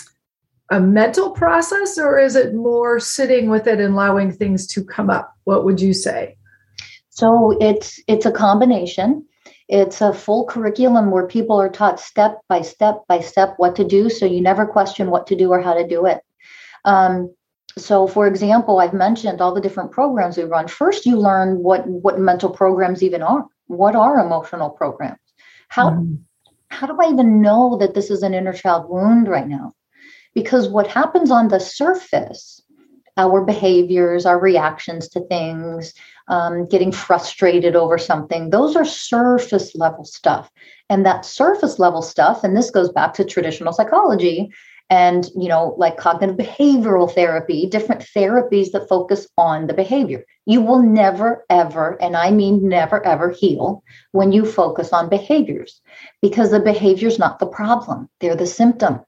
a 0.71 0.81
mental 0.81 1.31
process 1.31 1.99
or 1.99 2.19
is 2.19 2.37
it 2.37 2.55
more 2.55 2.99
sitting 2.99 3.49
with 3.49 3.67
it 3.67 3.81
and 3.81 3.95
allowing 3.95 4.33
things 4.33 4.67
to 4.69 4.85
come 4.85 5.11
up? 5.11 5.35
What 5.45 5.65
would 5.65 5.81
you 5.81 5.93
say? 5.93 6.37
So 7.15 7.57
it's 7.61 8.01
it's 8.09 8.27
a 8.27 8.33
combination. 8.33 9.25
It's 9.69 10.01
a 10.01 10.13
full 10.13 10.47
curriculum 10.47 11.11
where 11.11 11.27
people 11.27 11.61
are 11.61 11.71
taught 11.71 12.01
step 12.01 12.41
by 12.49 12.61
step 12.63 13.03
by 13.09 13.21
step 13.21 13.55
what 13.57 13.77
to 13.77 13.85
do, 13.85 14.11
so 14.11 14.27
you 14.27 14.41
never 14.41 14.67
question 14.67 15.11
what 15.11 15.29
to 15.29 15.37
do 15.37 15.51
or 15.51 15.61
how 15.61 15.75
to 15.75 15.87
do 15.87 16.07
it. 16.07 16.21
Um, 16.85 17.33
so, 17.79 18.07
for 18.07 18.27
example, 18.27 18.79
I've 18.79 18.93
mentioned 18.93 19.41
all 19.41 19.55
the 19.55 19.61
different 19.61 19.93
programs 19.93 20.37
we 20.37 20.45
run. 20.45 20.69
First, 20.69 21.07
you 21.07 21.17
learn 21.17 21.63
what 21.63 21.87
what 21.87 22.19
mental 22.19 22.51
programs 22.51 23.03
even 23.03 23.23
are. 23.23 23.47
What 23.69 23.95
are 23.95 24.19
emotional 24.19 24.71
programs? 24.71 25.19
How 25.69 25.91
mm. 25.91 26.19
how 26.69 26.89
do 26.89 26.99
I 27.01 27.11
even 27.11 27.41
know 27.41 27.77
that 27.79 27.95
this 27.95 28.11
is 28.11 28.23
an 28.25 28.35
inner 28.35 28.53
child 28.53 28.91
wound 28.91 29.29
right 29.29 29.49
now? 29.49 29.73
Because 30.35 30.69
what 30.69 30.89
happens 30.89 31.31
on 31.31 31.47
the 31.47 31.61
surface, 31.61 32.61
our 33.17 33.45
behaviors, 33.45 34.27
our 34.27 34.41
reactions 34.41 35.09
to 35.11 35.21
things, 35.29 35.95
um, 36.29 36.67
getting 36.67 36.93
frustrated 36.93 37.77
over 37.77 37.99
something, 37.99 38.51
those 38.51 38.77
are 38.77 38.85
surface 38.85 39.75
level 39.75 40.05
stuff. 40.05 40.51
And 40.91 41.05
that 41.05 41.25
surface 41.25 41.79
level 41.79 42.03
stuff, 42.03 42.45
and 42.45 42.57
this 42.57 42.71
goes 42.71 42.91
back 42.91 43.15
to 43.15 43.25
traditional 43.25 43.73
psychology, 43.73 44.53
and 44.91 45.31
you 45.35 45.49
know 45.49 45.75
like 45.79 45.97
cognitive 45.97 46.37
behavioral 46.37 47.13
therapy 47.13 47.67
different 47.67 48.03
therapies 48.15 48.71
that 48.73 48.89
focus 48.89 49.27
on 49.39 49.67
the 49.67 49.75
behavior. 49.75 50.25
You 50.47 50.61
will 50.61 50.83
never 50.83 51.45
ever 51.49 51.97
and 52.03 52.17
i 52.17 52.31
mean 52.31 52.69
never 52.69 53.05
ever 53.07 53.31
heal 53.31 53.83
when 54.13 54.31
you 54.31 54.45
focus 54.45 54.93
on 54.93 55.09
behaviors 55.09 55.81
because 56.21 56.51
the 56.51 56.61
behavior 56.61 57.09
is 57.09 57.19
not 57.19 57.39
the 57.39 57.47
problem. 57.47 58.11
They're 58.21 58.37
the 58.37 58.47
symptom 58.47 59.01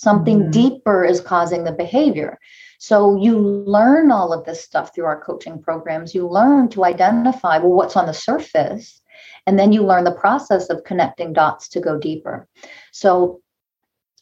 something 0.00 0.40
mm-hmm. 0.40 0.50
deeper 0.50 1.04
is 1.04 1.20
causing 1.20 1.64
the 1.64 1.72
behavior 1.72 2.38
so 2.78 3.16
you 3.16 3.38
learn 3.38 4.10
all 4.10 4.32
of 4.32 4.44
this 4.44 4.62
stuff 4.62 4.94
through 4.94 5.04
our 5.04 5.20
coaching 5.20 5.60
programs 5.60 6.14
you 6.14 6.28
learn 6.28 6.68
to 6.68 6.84
identify 6.84 7.58
well 7.58 7.72
what's 7.72 7.96
on 7.96 8.06
the 8.06 8.14
surface 8.14 9.00
and 9.46 9.58
then 9.58 9.72
you 9.72 9.82
learn 9.82 10.04
the 10.04 10.12
process 10.12 10.68
of 10.68 10.84
connecting 10.84 11.32
dots 11.32 11.68
to 11.68 11.80
go 11.80 11.98
deeper 11.98 12.46
so 12.92 13.40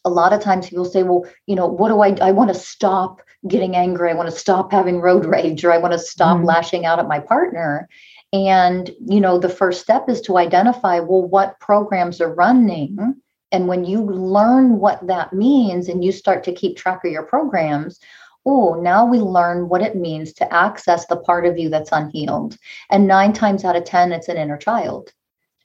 a 0.06 0.10
lot 0.10 0.34
of 0.34 0.40
times 0.40 0.68
people 0.68 0.84
say, 0.84 1.02
well, 1.02 1.24
you 1.46 1.56
know, 1.56 1.66
what 1.66 1.88
do 1.88 2.00
I, 2.02 2.28
I 2.28 2.32
want 2.32 2.52
to 2.52 2.54
stop 2.54 3.22
getting 3.48 3.76
angry. 3.76 4.10
I 4.10 4.14
want 4.14 4.30
to 4.30 4.37
stop 4.37 4.72
having 4.72 5.00
road 5.00 5.24
rage 5.26 5.64
or 5.64 5.72
I 5.72 5.78
want 5.78 5.92
to 5.92 5.98
stop 5.98 6.38
mm 6.38 6.44
lashing 6.44 6.84
out 6.84 6.98
at 6.98 7.08
my 7.08 7.20
partner. 7.20 7.88
And, 8.32 8.90
you 9.06 9.20
know, 9.20 9.38
the 9.38 9.48
first 9.48 9.80
step 9.80 10.08
is 10.08 10.20
to 10.22 10.37
identify, 10.37 10.98
well, 10.98 11.22
what 11.22 11.58
programs 11.60 12.20
are 12.20 12.34
running. 12.34 13.14
And 13.54 13.68
when 13.68 13.84
you 13.84 14.02
learn 14.02 14.80
what 14.80 15.06
that 15.06 15.32
means 15.32 15.88
and 15.88 16.04
you 16.04 16.10
start 16.10 16.42
to 16.42 16.52
keep 16.52 16.76
track 16.76 17.04
of 17.04 17.12
your 17.12 17.22
programs, 17.22 18.00
oh, 18.44 18.74
now 18.82 19.06
we 19.06 19.18
learn 19.20 19.68
what 19.68 19.80
it 19.80 19.94
means 19.94 20.32
to 20.32 20.52
access 20.52 21.06
the 21.06 21.18
part 21.18 21.46
of 21.46 21.56
you 21.56 21.68
that's 21.68 21.92
unhealed. 21.92 22.58
And 22.90 23.06
nine 23.06 23.32
times 23.32 23.64
out 23.64 23.76
of 23.76 23.84
10, 23.84 24.10
it's 24.10 24.26
an 24.26 24.38
inner 24.38 24.56
child. 24.56 25.12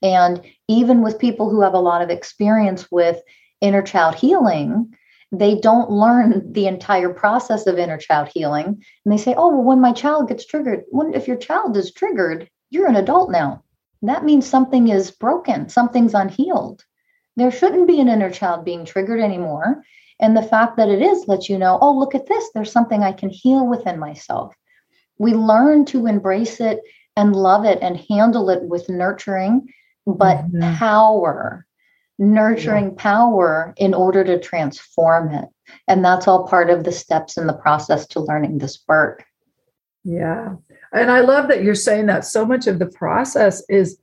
And 0.04 0.40
even 0.68 1.02
with 1.02 1.18
people 1.18 1.50
who 1.50 1.62
have 1.62 1.74
a 1.74 1.80
lot 1.80 2.04
of 2.04 2.12
experience 2.12 2.92
with 2.92 3.24
inner 3.60 3.82
child 3.82 4.14
healing, 4.14 4.96
they 5.32 5.56
don't 5.56 5.90
learn 5.90 6.54
the 6.54 6.68
entire 6.68 7.12
process 7.12 7.66
of 7.66 7.80
inner 7.80 7.98
child 7.98 8.30
healing. 8.32 8.84
And 9.04 9.12
they 9.12 9.18
say, 9.18 9.34
oh, 9.36 9.48
well, 9.48 9.64
when 9.64 9.82
my 9.82 9.94
child 9.94 10.28
gets 10.28 10.46
triggered, 10.46 10.84
when, 10.90 11.16
if 11.16 11.28
your 11.28 11.38
child 11.38 11.76
is 11.76 11.92
triggered, 11.92 12.52
you're 12.70 12.88
an 12.88 12.98
adult 12.98 13.32
now. 13.32 13.64
That 14.04 14.26
means 14.26 14.46
something 14.46 14.90
is 14.90 15.10
broken, 15.10 15.70
something's 15.70 16.14
unhealed. 16.14 16.86
There 17.40 17.52
shouldn't 17.52 17.88
be 17.88 18.00
an 18.00 18.10
inner 18.10 18.30
child 18.30 18.66
being 18.66 18.86
triggered 18.86 19.20
anymore. 19.20 19.84
And 20.20 20.36
the 20.36 20.44
fact 20.44 20.78
that 20.78 20.90
it 20.90 21.02
is 21.02 21.28
lets 21.28 21.50
you 21.50 21.58
know, 21.58 21.80
oh, 21.82 21.98
look 21.98 22.14
at 22.14 22.28
this, 22.28 22.50
there's 22.54 22.72
something 22.72 23.04
I 23.04 23.14
can 23.14 23.30
heal 23.30 23.66
within 23.66 23.98
myself. 23.98 24.54
We 25.18 25.34
learn 25.34 25.86
to 25.86 26.06
embrace 26.08 26.60
it 26.60 26.82
and 27.16 27.36
love 27.36 27.66
it 27.66 27.80
and 27.82 27.98
handle 28.10 28.50
it 28.50 28.64
with 28.64 28.90
nurturing, 28.90 29.68
but 30.06 30.38
mm-hmm. 30.38 30.76
power 30.76 31.66
nurturing 32.20 32.90
yeah. 32.90 32.96
power 32.98 33.74
in 33.78 33.94
order 33.94 34.24
to 34.26 34.40
transform 34.40 35.34
it. 35.34 35.46
And 35.88 36.04
that's 36.04 36.28
all 36.28 36.48
part 36.48 36.70
of 36.70 36.84
the 36.84 36.92
steps 36.92 37.38
in 37.38 37.48
the 37.48 37.54
process 37.54 38.06
to 38.08 38.20
learning 38.20 38.58
this 38.58 38.80
work. 38.88 39.24
Yeah. 40.04 40.56
And 40.92 41.10
I 41.10 41.22
love 41.22 41.48
that 41.48 41.64
you're 41.64 41.76
saying 41.76 42.08
that 42.08 42.26
so 42.26 42.46
much 42.46 42.68
of 42.68 42.78
the 42.78 42.88
process 42.88 43.64
is 43.70 43.98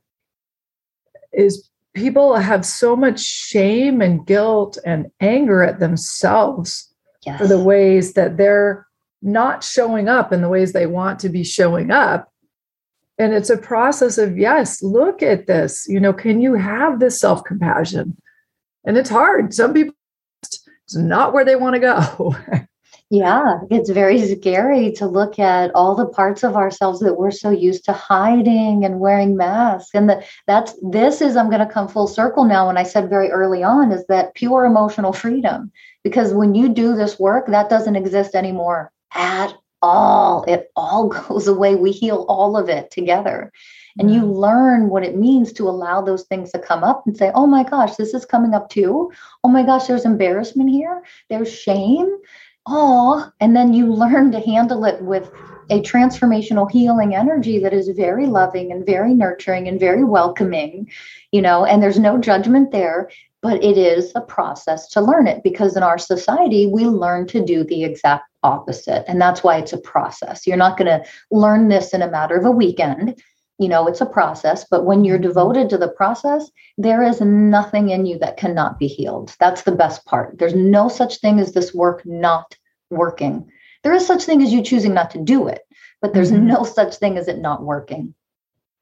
is 1.31 1.69
people 1.97 2.35
have 2.35 2.65
so 2.65 2.95
much 2.95 3.19
shame 3.19 4.01
and 4.01 4.25
guilt 4.25 4.77
and 4.85 5.07
anger 5.19 5.63
at 5.63 5.79
themselves 5.79 6.93
yes. 7.25 7.39
for 7.39 7.47
the 7.47 7.61
ways 7.61 8.13
that 8.13 8.37
they're 8.37 8.85
not 9.21 9.63
showing 9.63 10.07
up 10.07 10.31
in 10.31 10.41
the 10.41 10.49
ways 10.49 10.71
they 10.71 10.85
want 10.85 11.19
to 11.19 11.29
be 11.29 11.43
showing 11.43 11.89
up. 11.89 12.31
And 13.17 13.33
it's 13.33 13.49
a 13.49 13.57
process 13.57 14.19
of 14.19 14.37
yes 14.37 14.83
look 14.83 15.23
at 15.23 15.47
this. 15.47 15.87
You 15.89 15.99
know 15.99 16.13
can 16.13 16.39
you 16.39 16.53
have 16.53 16.99
this 16.99 17.19
self-compassion? 17.19 18.15
And 18.85 18.97
it's 18.97 19.09
hard. 19.09 19.53
Some 19.53 19.73
people 19.73 19.95
it's 20.43 20.95
not 20.95 21.33
where 21.33 21.43
they 21.43 21.55
want 21.55 21.73
to 21.73 21.79
go 21.79 22.35
yeah 23.09 23.59
it's 23.69 23.89
very 23.89 24.19
scary 24.35 24.91
to 24.91 25.05
look 25.05 25.39
at 25.39 25.73
all 25.73 25.95
the 25.95 26.05
parts 26.05 26.43
of 26.43 26.55
ourselves 26.55 26.99
that 26.99 27.17
we're 27.17 27.31
so 27.31 27.49
used 27.49 27.85
to 27.85 27.93
hiding 27.93 28.83
and 28.83 28.99
wearing 28.99 29.37
masks. 29.37 29.91
And 29.93 30.09
that 30.09 30.25
that's 30.45 30.75
this 30.81 31.21
is 31.21 31.35
i'm 31.35 31.49
going 31.49 31.65
to 31.65 31.73
come 31.73 31.87
full 31.87 32.07
circle 32.07 32.43
now 32.43 32.67
when 32.67 32.77
i 32.77 32.83
said 32.83 33.09
very 33.09 33.29
early 33.31 33.63
on 33.63 33.91
is 33.91 34.05
that 34.07 34.35
pure 34.35 34.65
emotional 34.65 35.13
freedom. 35.13 35.71
Because 36.03 36.33
when 36.33 36.55
you 36.55 36.69
do 36.69 36.95
this 36.95 37.19
work 37.19 37.47
that 37.47 37.69
doesn't 37.69 37.95
exist 37.95 38.35
anymore 38.35 38.91
at 39.13 39.53
all. 39.81 40.43
It 40.47 40.71
all 40.75 41.07
goes 41.29 41.47
away. 41.47 41.75
We 41.75 41.91
heal 41.91 42.25
all 42.27 42.57
of 42.57 42.69
it 42.69 42.91
together. 42.91 43.51
And 43.99 44.13
you 44.13 44.21
mm. 44.21 44.35
learn 44.35 44.89
what 44.89 45.03
it 45.03 45.17
means 45.17 45.51
to 45.53 45.67
allow 45.67 46.01
those 46.01 46.23
things 46.25 46.51
to 46.51 46.59
come 46.59 46.83
up 46.83 47.07
and 47.07 47.17
say 47.17 47.31
oh 47.33 47.47
my 47.47 47.63
gosh 47.63 47.95
this 47.95 48.13
is 48.13 48.25
coming 48.25 48.53
up 48.53 48.69
too. 48.69 49.11
Oh 49.43 49.49
my 49.49 49.63
gosh 49.63 49.87
there's 49.87 50.05
embarrassment 50.05 50.69
here. 50.69 51.03
There's 51.29 51.51
shame 51.51 52.15
oh 52.67 53.29
and 53.39 53.55
then 53.55 53.73
you 53.73 53.91
learn 53.91 54.31
to 54.31 54.39
handle 54.39 54.85
it 54.85 55.01
with 55.01 55.31
a 55.69 55.81
transformational 55.81 56.69
healing 56.71 57.13
energy 57.13 57.59
that 57.59 57.73
is 57.73 57.89
very 57.89 58.25
loving 58.25 58.71
and 58.71 58.85
very 58.85 59.13
nurturing 59.13 59.67
and 59.67 59.79
very 59.79 60.03
welcoming 60.03 60.89
you 61.31 61.41
know 61.41 61.65
and 61.65 61.81
there's 61.81 61.99
no 61.99 62.17
judgment 62.17 62.71
there 62.71 63.09
but 63.41 63.63
it 63.63 63.77
is 63.77 64.11
a 64.15 64.21
process 64.21 64.89
to 64.89 65.01
learn 65.01 65.27
it 65.27 65.43
because 65.43 65.77
in 65.77 65.83
our 65.83 65.97
society 65.97 66.67
we 66.67 66.85
learn 66.85 67.27
to 67.27 67.43
do 67.45 67.63
the 67.63 67.83
exact 67.83 68.25
opposite 68.43 69.03
and 69.07 69.21
that's 69.21 69.43
why 69.43 69.57
it's 69.57 69.73
a 69.73 69.77
process. 69.77 70.47
You're 70.47 70.57
not 70.57 70.77
going 70.77 70.87
to 70.87 71.05
learn 71.31 71.67
this 71.67 71.93
in 71.93 72.01
a 72.01 72.09
matter 72.09 72.35
of 72.37 72.45
a 72.45 72.51
weekend 72.51 73.21
you 73.59 73.67
know 73.67 73.87
it's 73.87 74.01
a 74.01 74.05
process 74.05 74.65
but 74.69 74.85
when 74.85 75.03
you're 75.03 75.17
devoted 75.17 75.69
to 75.69 75.77
the 75.77 75.87
process 75.87 76.49
there 76.77 77.01
is 77.01 77.21
nothing 77.21 77.89
in 77.89 78.05
you 78.05 78.19
that 78.19 78.37
cannot 78.37 78.77
be 78.77 78.87
healed. 78.87 79.35
That's 79.39 79.63
the 79.63 79.71
best 79.71 80.05
part. 80.05 80.37
There's 80.37 80.53
no 80.53 80.89
such 80.89 81.17
thing 81.17 81.39
as 81.39 81.53
this 81.53 81.73
work 81.73 82.05
not 82.05 82.55
working. 82.91 83.49
There 83.83 83.93
is 83.93 84.05
such 84.05 84.23
thing 84.23 84.43
as 84.43 84.53
you 84.53 84.61
choosing 84.61 84.93
not 84.93 85.11
to 85.11 85.23
do 85.23 85.47
it 85.47 85.61
but 86.01 86.13
there's 86.13 86.31
mm-hmm. 86.31 86.47
no 86.47 86.63
such 86.63 86.95
thing 86.95 87.17
as 87.17 87.27
it 87.27 87.39
not 87.39 87.63
working. 87.63 88.13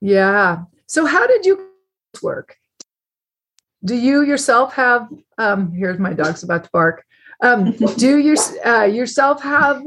Yeah. 0.02 0.64
So 0.88 1.06
how 1.06 1.26
did 1.28 1.46
you 1.46 1.68
work? 2.22 2.58
Do 3.84 3.96
you 3.96 4.24
yourself 4.24 4.74
have 4.74 5.08
um 5.38 5.72
here's 5.72 6.00
my 6.00 6.14
dog's 6.14 6.44
about 6.44 6.66
to 6.66 6.70
bark. 6.72 7.06
Um 7.42 7.72
do 7.72 8.18
you 8.28 8.36
uh, 8.66 8.84
yourself 8.84 9.42
have 9.42 9.84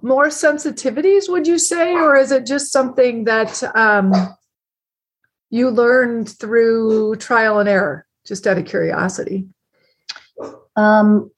more 0.00 0.28
sensitivities 0.28 1.28
would 1.28 1.46
you 1.46 1.58
say 1.58 1.92
or 1.92 2.16
is 2.16 2.32
it 2.32 2.46
just 2.46 2.72
something 2.72 3.24
that 3.24 3.62
um 3.76 4.12
you 5.50 5.70
learned 5.70 6.28
through 6.28 7.14
trial 7.16 7.58
and 7.58 7.68
error 7.68 8.06
just 8.26 8.46
out 8.46 8.58
of 8.58 8.64
curiosity 8.64 9.46
um 10.76 11.30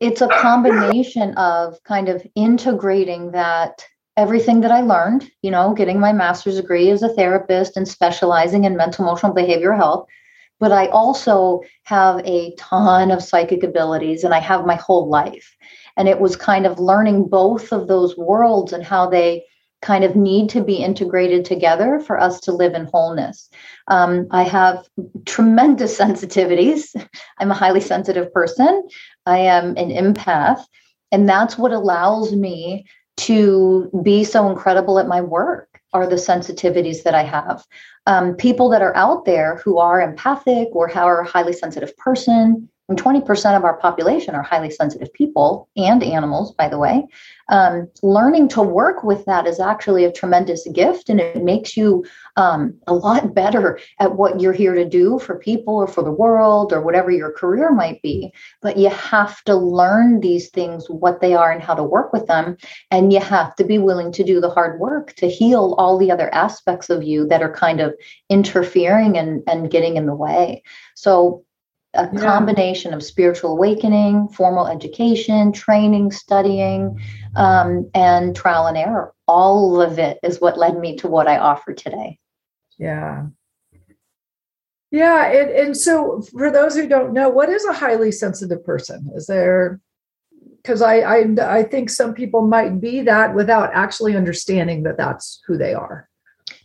it's 0.00 0.20
a 0.20 0.28
combination 0.28 1.34
of 1.34 1.82
kind 1.82 2.08
of 2.08 2.24
integrating 2.34 3.32
that 3.32 3.84
everything 4.16 4.60
that 4.60 4.70
I 4.70 4.80
learned, 4.80 5.30
you 5.42 5.50
know, 5.50 5.74
getting 5.74 6.00
my 6.00 6.12
master's 6.12 6.56
degree 6.56 6.90
as 6.90 7.02
a 7.02 7.12
therapist 7.12 7.76
and 7.76 7.86
specializing 7.86 8.64
in 8.64 8.76
mental 8.76 9.04
emotional 9.04 9.34
behavioral 9.34 9.76
health. 9.76 10.08
But 10.58 10.72
I 10.72 10.86
also 10.86 11.60
have 11.82 12.20
a 12.24 12.54
ton 12.56 13.10
of 13.10 13.22
psychic 13.22 13.62
abilities 13.62 14.24
and 14.24 14.32
I 14.32 14.38
have 14.38 14.64
my 14.64 14.76
whole 14.76 15.08
life. 15.08 15.54
And 15.96 16.08
it 16.08 16.20
was 16.20 16.36
kind 16.36 16.66
of 16.66 16.78
learning 16.78 17.28
both 17.28 17.72
of 17.72 17.88
those 17.88 18.16
worlds 18.16 18.72
and 18.72 18.84
how 18.84 19.08
they 19.08 19.44
kind 19.82 20.04
of 20.04 20.16
need 20.16 20.48
to 20.50 20.62
be 20.62 20.76
integrated 20.76 21.44
together 21.44 22.00
for 22.00 22.18
us 22.18 22.40
to 22.40 22.52
live 22.52 22.74
in 22.74 22.86
wholeness. 22.86 23.48
Um, 23.88 24.26
I 24.30 24.42
have 24.42 24.88
tremendous 25.26 25.98
sensitivities. 26.00 26.84
I'm 27.38 27.50
a 27.50 27.54
highly 27.54 27.80
sensitive 27.80 28.32
person. 28.32 28.88
I 29.26 29.38
am 29.38 29.76
an 29.76 29.90
empath. 29.90 30.64
And 31.12 31.28
that's 31.28 31.56
what 31.56 31.72
allows 31.72 32.34
me 32.34 32.86
to 33.18 33.90
be 34.02 34.24
so 34.24 34.48
incredible 34.50 34.98
at 34.98 35.08
my 35.08 35.20
work 35.20 35.80
are 35.92 36.06
the 36.06 36.16
sensitivities 36.16 37.04
that 37.04 37.14
I 37.14 37.22
have. 37.22 37.64
Um, 38.06 38.34
people 38.34 38.68
that 38.70 38.82
are 38.82 38.94
out 38.96 39.24
there 39.24 39.56
who 39.64 39.78
are 39.78 40.00
empathic 40.00 40.68
or 40.72 40.94
are 40.96 41.20
a 41.20 41.26
highly 41.26 41.52
sensitive 41.52 41.96
person, 41.96 42.68
and 42.88 43.02
20% 43.02 43.56
of 43.56 43.64
our 43.64 43.76
population 43.78 44.34
are 44.34 44.42
highly 44.42 44.70
sensitive 44.70 45.12
people 45.12 45.68
and 45.76 46.04
animals, 46.04 46.52
by 46.52 46.68
the 46.68 46.78
way. 46.78 47.04
Um, 47.48 47.88
learning 48.02 48.48
to 48.50 48.62
work 48.62 49.02
with 49.02 49.24
that 49.24 49.46
is 49.46 49.60
actually 49.60 50.04
a 50.04 50.12
tremendous 50.12 50.66
gift, 50.72 51.08
and 51.08 51.20
it 51.20 51.42
makes 51.42 51.76
you 51.76 52.04
um, 52.36 52.74
a 52.86 52.94
lot 52.94 53.34
better 53.34 53.80
at 53.98 54.16
what 54.16 54.40
you're 54.40 54.52
here 54.52 54.74
to 54.74 54.88
do 54.88 55.18
for 55.18 55.38
people 55.38 55.74
or 55.74 55.88
for 55.88 56.02
the 56.02 56.12
world 56.12 56.72
or 56.72 56.80
whatever 56.80 57.10
your 57.10 57.32
career 57.32 57.72
might 57.72 58.00
be. 58.02 58.32
But 58.62 58.76
you 58.76 58.88
have 58.90 59.42
to 59.44 59.56
learn 59.56 60.20
these 60.20 60.50
things, 60.50 60.88
what 60.88 61.20
they 61.20 61.34
are, 61.34 61.50
and 61.50 61.62
how 61.62 61.74
to 61.74 61.82
work 61.82 62.12
with 62.12 62.26
them. 62.26 62.56
And 62.92 63.12
you 63.12 63.20
have 63.20 63.56
to 63.56 63.64
be 63.64 63.78
willing 63.78 64.12
to 64.12 64.24
do 64.24 64.40
the 64.40 64.50
hard 64.50 64.78
work 64.78 65.14
to 65.14 65.28
heal 65.28 65.74
all 65.78 65.98
the 65.98 66.10
other 66.10 66.32
aspects 66.32 66.90
of 66.90 67.02
you 67.02 67.26
that 67.28 67.42
are 67.42 67.52
kind 67.52 67.80
of 67.80 67.94
interfering 68.30 69.18
and, 69.18 69.42
and 69.48 69.70
getting 69.70 69.96
in 69.96 70.06
the 70.06 70.14
way. 70.14 70.62
So 70.94 71.44
a 71.96 72.10
yeah. 72.12 72.20
combination 72.20 72.94
of 72.94 73.02
spiritual 73.02 73.52
awakening, 73.52 74.28
formal 74.28 74.66
education, 74.66 75.52
training, 75.52 76.12
studying, 76.12 76.98
um, 77.34 77.90
and 77.94 78.36
trial 78.36 78.66
and 78.66 78.76
error. 78.76 79.12
All 79.26 79.80
of 79.80 79.98
it 79.98 80.18
is 80.22 80.40
what 80.40 80.58
led 80.58 80.78
me 80.78 80.96
to 80.96 81.08
what 81.08 81.26
I 81.26 81.38
offer 81.38 81.72
today. 81.72 82.18
Yeah. 82.78 83.26
Yeah. 84.90 85.30
And, 85.30 85.50
and 85.50 85.76
so, 85.76 86.22
for 86.32 86.50
those 86.50 86.74
who 86.74 86.88
don't 86.88 87.12
know, 87.12 87.28
what 87.28 87.48
is 87.48 87.64
a 87.64 87.72
highly 87.72 88.12
sensitive 88.12 88.64
person? 88.64 89.10
Is 89.14 89.26
there, 89.26 89.80
because 90.62 90.82
I, 90.82 91.00
I, 91.00 91.58
I 91.58 91.62
think 91.64 91.90
some 91.90 92.14
people 92.14 92.46
might 92.46 92.80
be 92.80 93.00
that 93.02 93.34
without 93.34 93.70
actually 93.74 94.16
understanding 94.16 94.84
that 94.84 94.96
that's 94.96 95.42
who 95.46 95.58
they 95.58 95.74
are. 95.74 96.08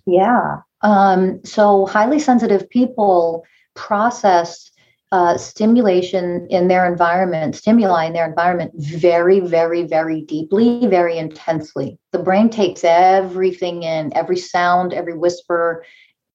Yeah. 0.05 0.57
Um, 0.81 1.43
so, 1.43 1.85
highly 1.85 2.19
sensitive 2.19 2.69
people 2.69 3.43
process 3.73 4.70
uh, 5.11 5.37
stimulation 5.37 6.47
in 6.49 6.67
their 6.69 6.89
environment, 6.89 7.55
stimuli 7.55 8.05
in 8.05 8.13
their 8.13 8.27
environment 8.27 8.71
very, 8.75 9.41
very, 9.41 9.83
very 9.83 10.21
deeply, 10.21 10.87
very 10.87 11.17
intensely. 11.17 11.99
The 12.11 12.19
brain 12.19 12.49
takes 12.49 12.83
everything 12.83 13.83
in, 13.83 14.15
every 14.15 14.37
sound, 14.37 14.93
every 14.93 15.17
whisper, 15.17 15.83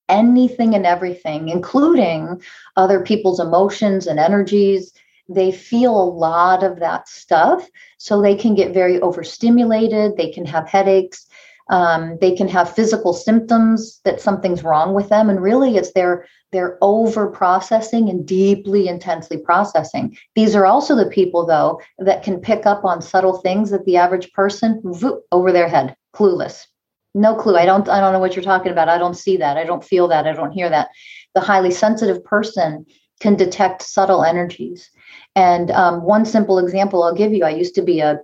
anything 0.08 0.74
and 0.74 0.84
everything, 0.86 1.48
including 1.48 2.42
other 2.76 3.02
people's 3.02 3.40
emotions 3.40 4.06
and 4.06 4.18
energies. 4.18 4.92
They 5.28 5.52
feel 5.52 5.98
a 6.00 6.04
lot 6.04 6.62
of 6.62 6.78
that 6.80 7.08
stuff. 7.08 7.66
So 7.98 8.20
they 8.20 8.36
can 8.36 8.54
get 8.54 8.74
very 8.74 9.00
overstimulated, 9.00 10.16
they 10.16 10.30
can 10.30 10.44
have 10.46 10.68
headaches. 10.68 11.25
Um, 11.68 12.16
they 12.20 12.34
can 12.34 12.46
have 12.48 12.74
physical 12.74 13.12
symptoms 13.12 14.00
that 14.04 14.20
something's 14.20 14.62
wrong 14.62 14.94
with 14.94 15.08
them. 15.08 15.28
And 15.28 15.42
really 15.42 15.76
it's 15.76 15.92
their 15.92 16.26
they're 16.52 16.78
over 16.80 17.28
processing 17.28 18.08
and 18.08 18.26
deeply 18.26 18.86
intensely 18.88 19.36
processing. 19.36 20.16
These 20.36 20.54
are 20.54 20.64
also 20.64 20.94
the 20.94 21.10
people 21.10 21.44
though 21.44 21.80
that 21.98 22.22
can 22.22 22.40
pick 22.40 22.66
up 22.66 22.84
on 22.84 23.02
subtle 23.02 23.38
things 23.38 23.70
that 23.70 23.84
the 23.84 23.96
average 23.96 24.32
person 24.32 24.80
whoop, 24.84 25.24
over 25.32 25.50
their 25.50 25.68
head 25.68 25.96
clueless. 26.14 26.66
No 27.14 27.34
clue. 27.34 27.56
I 27.56 27.66
don't 27.66 27.88
i 27.88 28.00
don't 28.00 28.12
know 28.12 28.20
what 28.20 28.36
you're 28.36 28.44
talking 28.44 28.72
about. 28.72 28.88
I 28.88 28.98
don't 28.98 29.14
see 29.16 29.36
that. 29.38 29.56
I 29.56 29.64
don't 29.64 29.84
feel 29.84 30.06
that. 30.08 30.26
I 30.26 30.32
don't 30.32 30.52
hear 30.52 30.70
that. 30.70 30.90
The 31.34 31.40
highly 31.40 31.72
sensitive 31.72 32.22
person 32.24 32.86
can 33.20 33.34
detect 33.34 33.82
subtle 33.82 34.22
energies. 34.22 34.90
And 35.34 35.70
um, 35.70 36.02
one 36.02 36.24
simple 36.24 36.58
example 36.58 37.02
i'll 37.02 37.14
give 37.14 37.32
you 37.32 37.44
i 37.44 37.50
used 37.50 37.74
to 37.74 37.82
be 37.82 38.00
a 38.00 38.20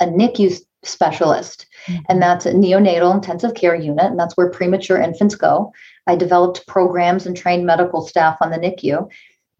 a 0.00 0.06
nicu 0.06 0.58
specialist 0.84 1.66
mm-hmm. 1.86 2.00
and 2.08 2.22
that's 2.22 2.46
a 2.46 2.52
neonatal 2.52 3.12
intensive 3.12 3.54
care 3.54 3.74
unit 3.74 4.06
and 4.06 4.18
that's 4.18 4.36
where 4.36 4.48
premature 4.48 5.00
infants 5.00 5.34
go 5.34 5.72
I 6.08 6.16
developed 6.16 6.66
programs 6.66 7.26
and 7.26 7.36
trained 7.36 7.66
medical 7.66 8.00
staff 8.00 8.38
on 8.40 8.50
the 8.50 8.56
NICU. 8.56 9.08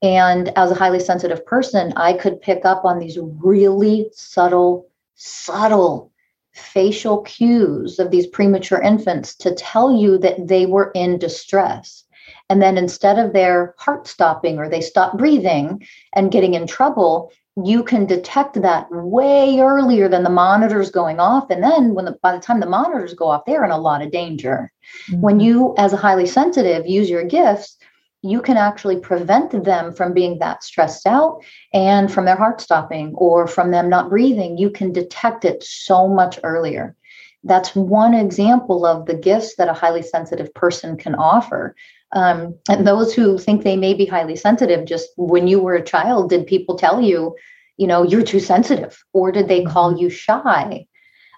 And 0.00 0.48
as 0.56 0.70
a 0.70 0.74
highly 0.74 0.98
sensitive 0.98 1.44
person, 1.44 1.92
I 1.94 2.14
could 2.14 2.40
pick 2.40 2.64
up 2.64 2.84
on 2.84 2.98
these 2.98 3.18
really 3.20 4.08
subtle, 4.12 4.88
subtle 5.14 6.10
facial 6.52 7.18
cues 7.22 7.98
of 7.98 8.10
these 8.10 8.26
premature 8.26 8.80
infants 8.80 9.34
to 9.36 9.54
tell 9.54 9.94
you 9.94 10.16
that 10.18 10.48
they 10.48 10.64
were 10.64 10.90
in 10.94 11.18
distress. 11.18 12.04
And 12.48 12.62
then 12.62 12.78
instead 12.78 13.18
of 13.18 13.34
their 13.34 13.74
heart 13.76 14.06
stopping 14.06 14.58
or 14.58 14.70
they 14.70 14.80
stop 14.80 15.18
breathing 15.18 15.86
and 16.14 16.32
getting 16.32 16.54
in 16.54 16.66
trouble, 16.66 17.30
you 17.64 17.82
can 17.82 18.06
detect 18.06 18.60
that 18.60 18.86
way 18.90 19.58
earlier 19.58 20.08
than 20.08 20.22
the 20.22 20.30
monitors 20.30 20.90
going 20.90 21.18
off 21.18 21.50
and 21.50 21.62
then 21.62 21.94
when 21.94 22.04
the, 22.04 22.16
by 22.22 22.32
the 22.32 22.40
time 22.40 22.60
the 22.60 22.66
monitors 22.66 23.14
go 23.14 23.28
off 23.28 23.44
they're 23.46 23.64
in 23.64 23.70
a 23.70 23.78
lot 23.78 24.02
of 24.02 24.10
danger. 24.10 24.72
Mm-hmm. 25.10 25.20
when 25.20 25.40
you 25.40 25.74
as 25.76 25.92
a 25.92 25.98
highly 25.98 26.26
sensitive 26.26 26.86
use 26.86 27.10
your 27.10 27.24
gifts 27.24 27.78
you 28.22 28.42
can 28.42 28.56
actually 28.56 28.98
prevent 28.98 29.64
them 29.64 29.92
from 29.92 30.12
being 30.12 30.38
that 30.38 30.64
stressed 30.64 31.06
out 31.06 31.44
and 31.72 32.12
from 32.12 32.24
their 32.24 32.36
heart 32.36 32.60
stopping 32.60 33.14
or 33.14 33.46
from 33.46 33.70
them 33.70 33.88
not 33.88 34.10
breathing. 34.10 34.58
You 34.58 34.70
can 34.70 34.92
detect 34.92 35.44
it 35.44 35.62
so 35.62 36.08
much 36.08 36.38
earlier. 36.42 36.96
That's 37.44 37.76
one 37.76 38.14
example 38.14 38.84
of 38.84 39.06
the 39.06 39.14
gifts 39.14 39.54
that 39.56 39.68
a 39.68 39.72
highly 39.72 40.02
sensitive 40.02 40.52
person 40.52 40.96
can 40.96 41.14
offer 41.14 41.76
um, 42.12 42.54
and 42.68 42.86
those 42.86 43.14
who 43.14 43.38
think 43.38 43.62
they 43.62 43.76
may 43.76 43.94
be 43.94 44.06
highly 44.06 44.36
sensitive, 44.36 44.86
just 44.86 45.10
when 45.16 45.46
you 45.46 45.60
were 45.60 45.74
a 45.74 45.84
child, 45.84 46.30
did 46.30 46.46
people 46.46 46.76
tell 46.76 47.00
you, 47.00 47.36
you 47.76 47.86
know, 47.86 48.02
you're 48.02 48.22
too 48.22 48.40
sensitive, 48.40 49.02
or 49.12 49.30
did 49.30 49.48
they 49.48 49.64
call 49.64 49.90
mm-hmm. 49.90 50.02
you 50.02 50.10
shy? 50.10 50.86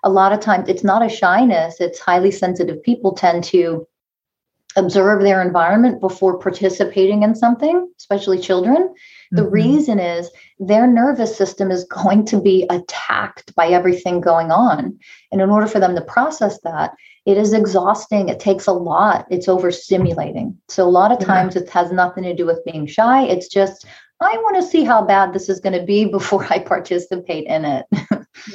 A 0.04 0.10
lot 0.10 0.32
of 0.32 0.40
times 0.40 0.68
it's 0.68 0.84
not 0.84 1.04
a 1.04 1.08
shyness, 1.08 1.80
it's 1.80 1.98
highly 1.98 2.30
sensitive 2.30 2.82
people 2.82 3.12
tend 3.12 3.44
to 3.44 3.86
observe 4.76 5.22
their 5.22 5.42
environment 5.42 6.00
before 6.00 6.38
participating 6.38 7.24
in 7.24 7.34
something, 7.34 7.90
especially 7.98 8.38
children. 8.38 8.94
The 9.32 9.42
mm-hmm. 9.42 9.52
reason 9.52 9.98
is 9.98 10.30
their 10.60 10.86
nervous 10.86 11.36
system 11.36 11.72
is 11.72 11.84
going 11.90 12.24
to 12.26 12.40
be 12.40 12.66
attacked 12.70 13.54
by 13.56 13.68
everything 13.68 14.20
going 14.20 14.52
on. 14.52 14.98
And 15.32 15.40
in 15.40 15.50
order 15.50 15.66
for 15.66 15.80
them 15.80 15.96
to 15.96 16.00
process 16.00 16.60
that, 16.60 16.92
it 17.30 17.38
is 17.38 17.52
exhausting. 17.52 18.28
It 18.28 18.40
takes 18.40 18.66
a 18.66 18.72
lot. 18.72 19.26
It's 19.30 19.46
overstimulating. 19.46 20.56
So 20.68 20.84
a 20.84 20.90
lot 20.90 21.12
of 21.12 21.20
times 21.20 21.54
yeah. 21.54 21.62
it 21.62 21.70
has 21.70 21.92
nothing 21.92 22.24
to 22.24 22.34
do 22.34 22.44
with 22.44 22.64
being 22.64 22.86
shy. 22.86 23.22
It's 23.22 23.46
just, 23.46 23.86
I 24.20 24.36
want 24.38 24.56
to 24.56 24.68
see 24.68 24.82
how 24.82 25.04
bad 25.04 25.32
this 25.32 25.48
is 25.48 25.60
going 25.60 25.78
to 25.78 25.84
be 25.84 26.04
before 26.10 26.44
I 26.50 26.58
participate 26.58 27.46
in 27.46 27.64
it. 27.64 27.86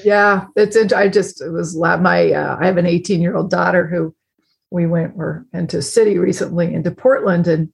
yeah, 0.03 0.47
it's. 0.55 0.75
I 0.93 1.07
just 1.07 1.41
it 1.41 1.51
was 1.51 1.75
my. 1.77 2.31
Uh, 2.31 2.57
I 2.59 2.65
have 2.65 2.77
an 2.77 2.85
18 2.85 3.21
year 3.21 3.35
old 3.35 3.49
daughter 3.49 3.87
who 3.87 4.13
we 4.71 4.85
went 4.85 5.15
we're 5.15 5.45
into 5.53 5.81
city 5.81 6.17
recently 6.17 6.73
into 6.73 6.91
Portland, 6.91 7.47
and 7.47 7.71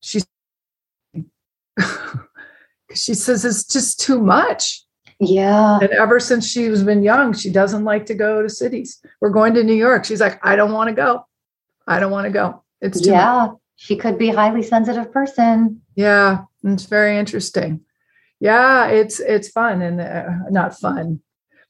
she 0.00 0.20
she 2.94 3.14
says 3.14 3.44
it's 3.44 3.64
just 3.64 4.00
too 4.00 4.20
much. 4.20 4.82
Yeah. 5.20 5.78
And 5.80 5.90
ever 5.90 6.20
since 6.20 6.46
she's 6.48 6.82
been 6.82 7.02
young, 7.02 7.32
she 7.32 7.50
doesn't 7.50 7.84
like 7.84 8.06
to 8.06 8.14
go 8.14 8.42
to 8.42 8.48
cities. 8.48 9.00
We're 9.20 9.30
going 9.30 9.54
to 9.54 9.64
New 9.64 9.74
York. 9.74 10.04
She's 10.04 10.20
like, 10.20 10.38
I 10.44 10.56
don't 10.56 10.72
want 10.72 10.88
to 10.88 10.94
go. 10.94 11.26
I 11.86 12.00
don't 12.00 12.10
want 12.10 12.26
to 12.26 12.32
go. 12.32 12.62
It's 12.80 13.06
yeah. 13.06 13.46
Much. 13.48 13.56
She 13.76 13.96
could 13.96 14.18
be 14.18 14.30
a 14.30 14.34
highly 14.34 14.62
sensitive 14.62 15.12
person. 15.12 15.82
Yeah, 15.94 16.44
it's 16.64 16.86
very 16.86 17.18
interesting. 17.18 17.80
Yeah, 18.40 18.86
it's 18.88 19.20
it's 19.20 19.48
fun 19.48 19.82
and 19.82 20.00
uh, 20.00 20.30
not 20.50 20.78
fun, 20.78 21.20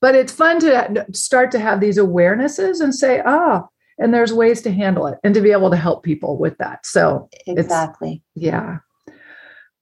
but 0.00 0.14
it's 0.14 0.32
fun 0.32 0.60
to 0.60 1.06
start 1.12 1.50
to 1.52 1.58
have 1.58 1.80
these 1.80 1.98
awarenesses 1.98 2.80
and 2.80 2.94
say, 2.94 3.22
ah, 3.26 3.64
oh, 3.64 3.68
and 3.98 4.14
there's 4.14 4.32
ways 4.32 4.62
to 4.62 4.72
handle 4.72 5.06
it 5.08 5.18
and 5.24 5.34
to 5.34 5.40
be 5.40 5.52
able 5.52 5.70
to 5.70 5.76
help 5.76 6.04
people 6.04 6.38
with 6.38 6.56
that. 6.58 6.86
So 6.86 7.28
exactly, 7.46 8.22
yeah. 8.34 8.78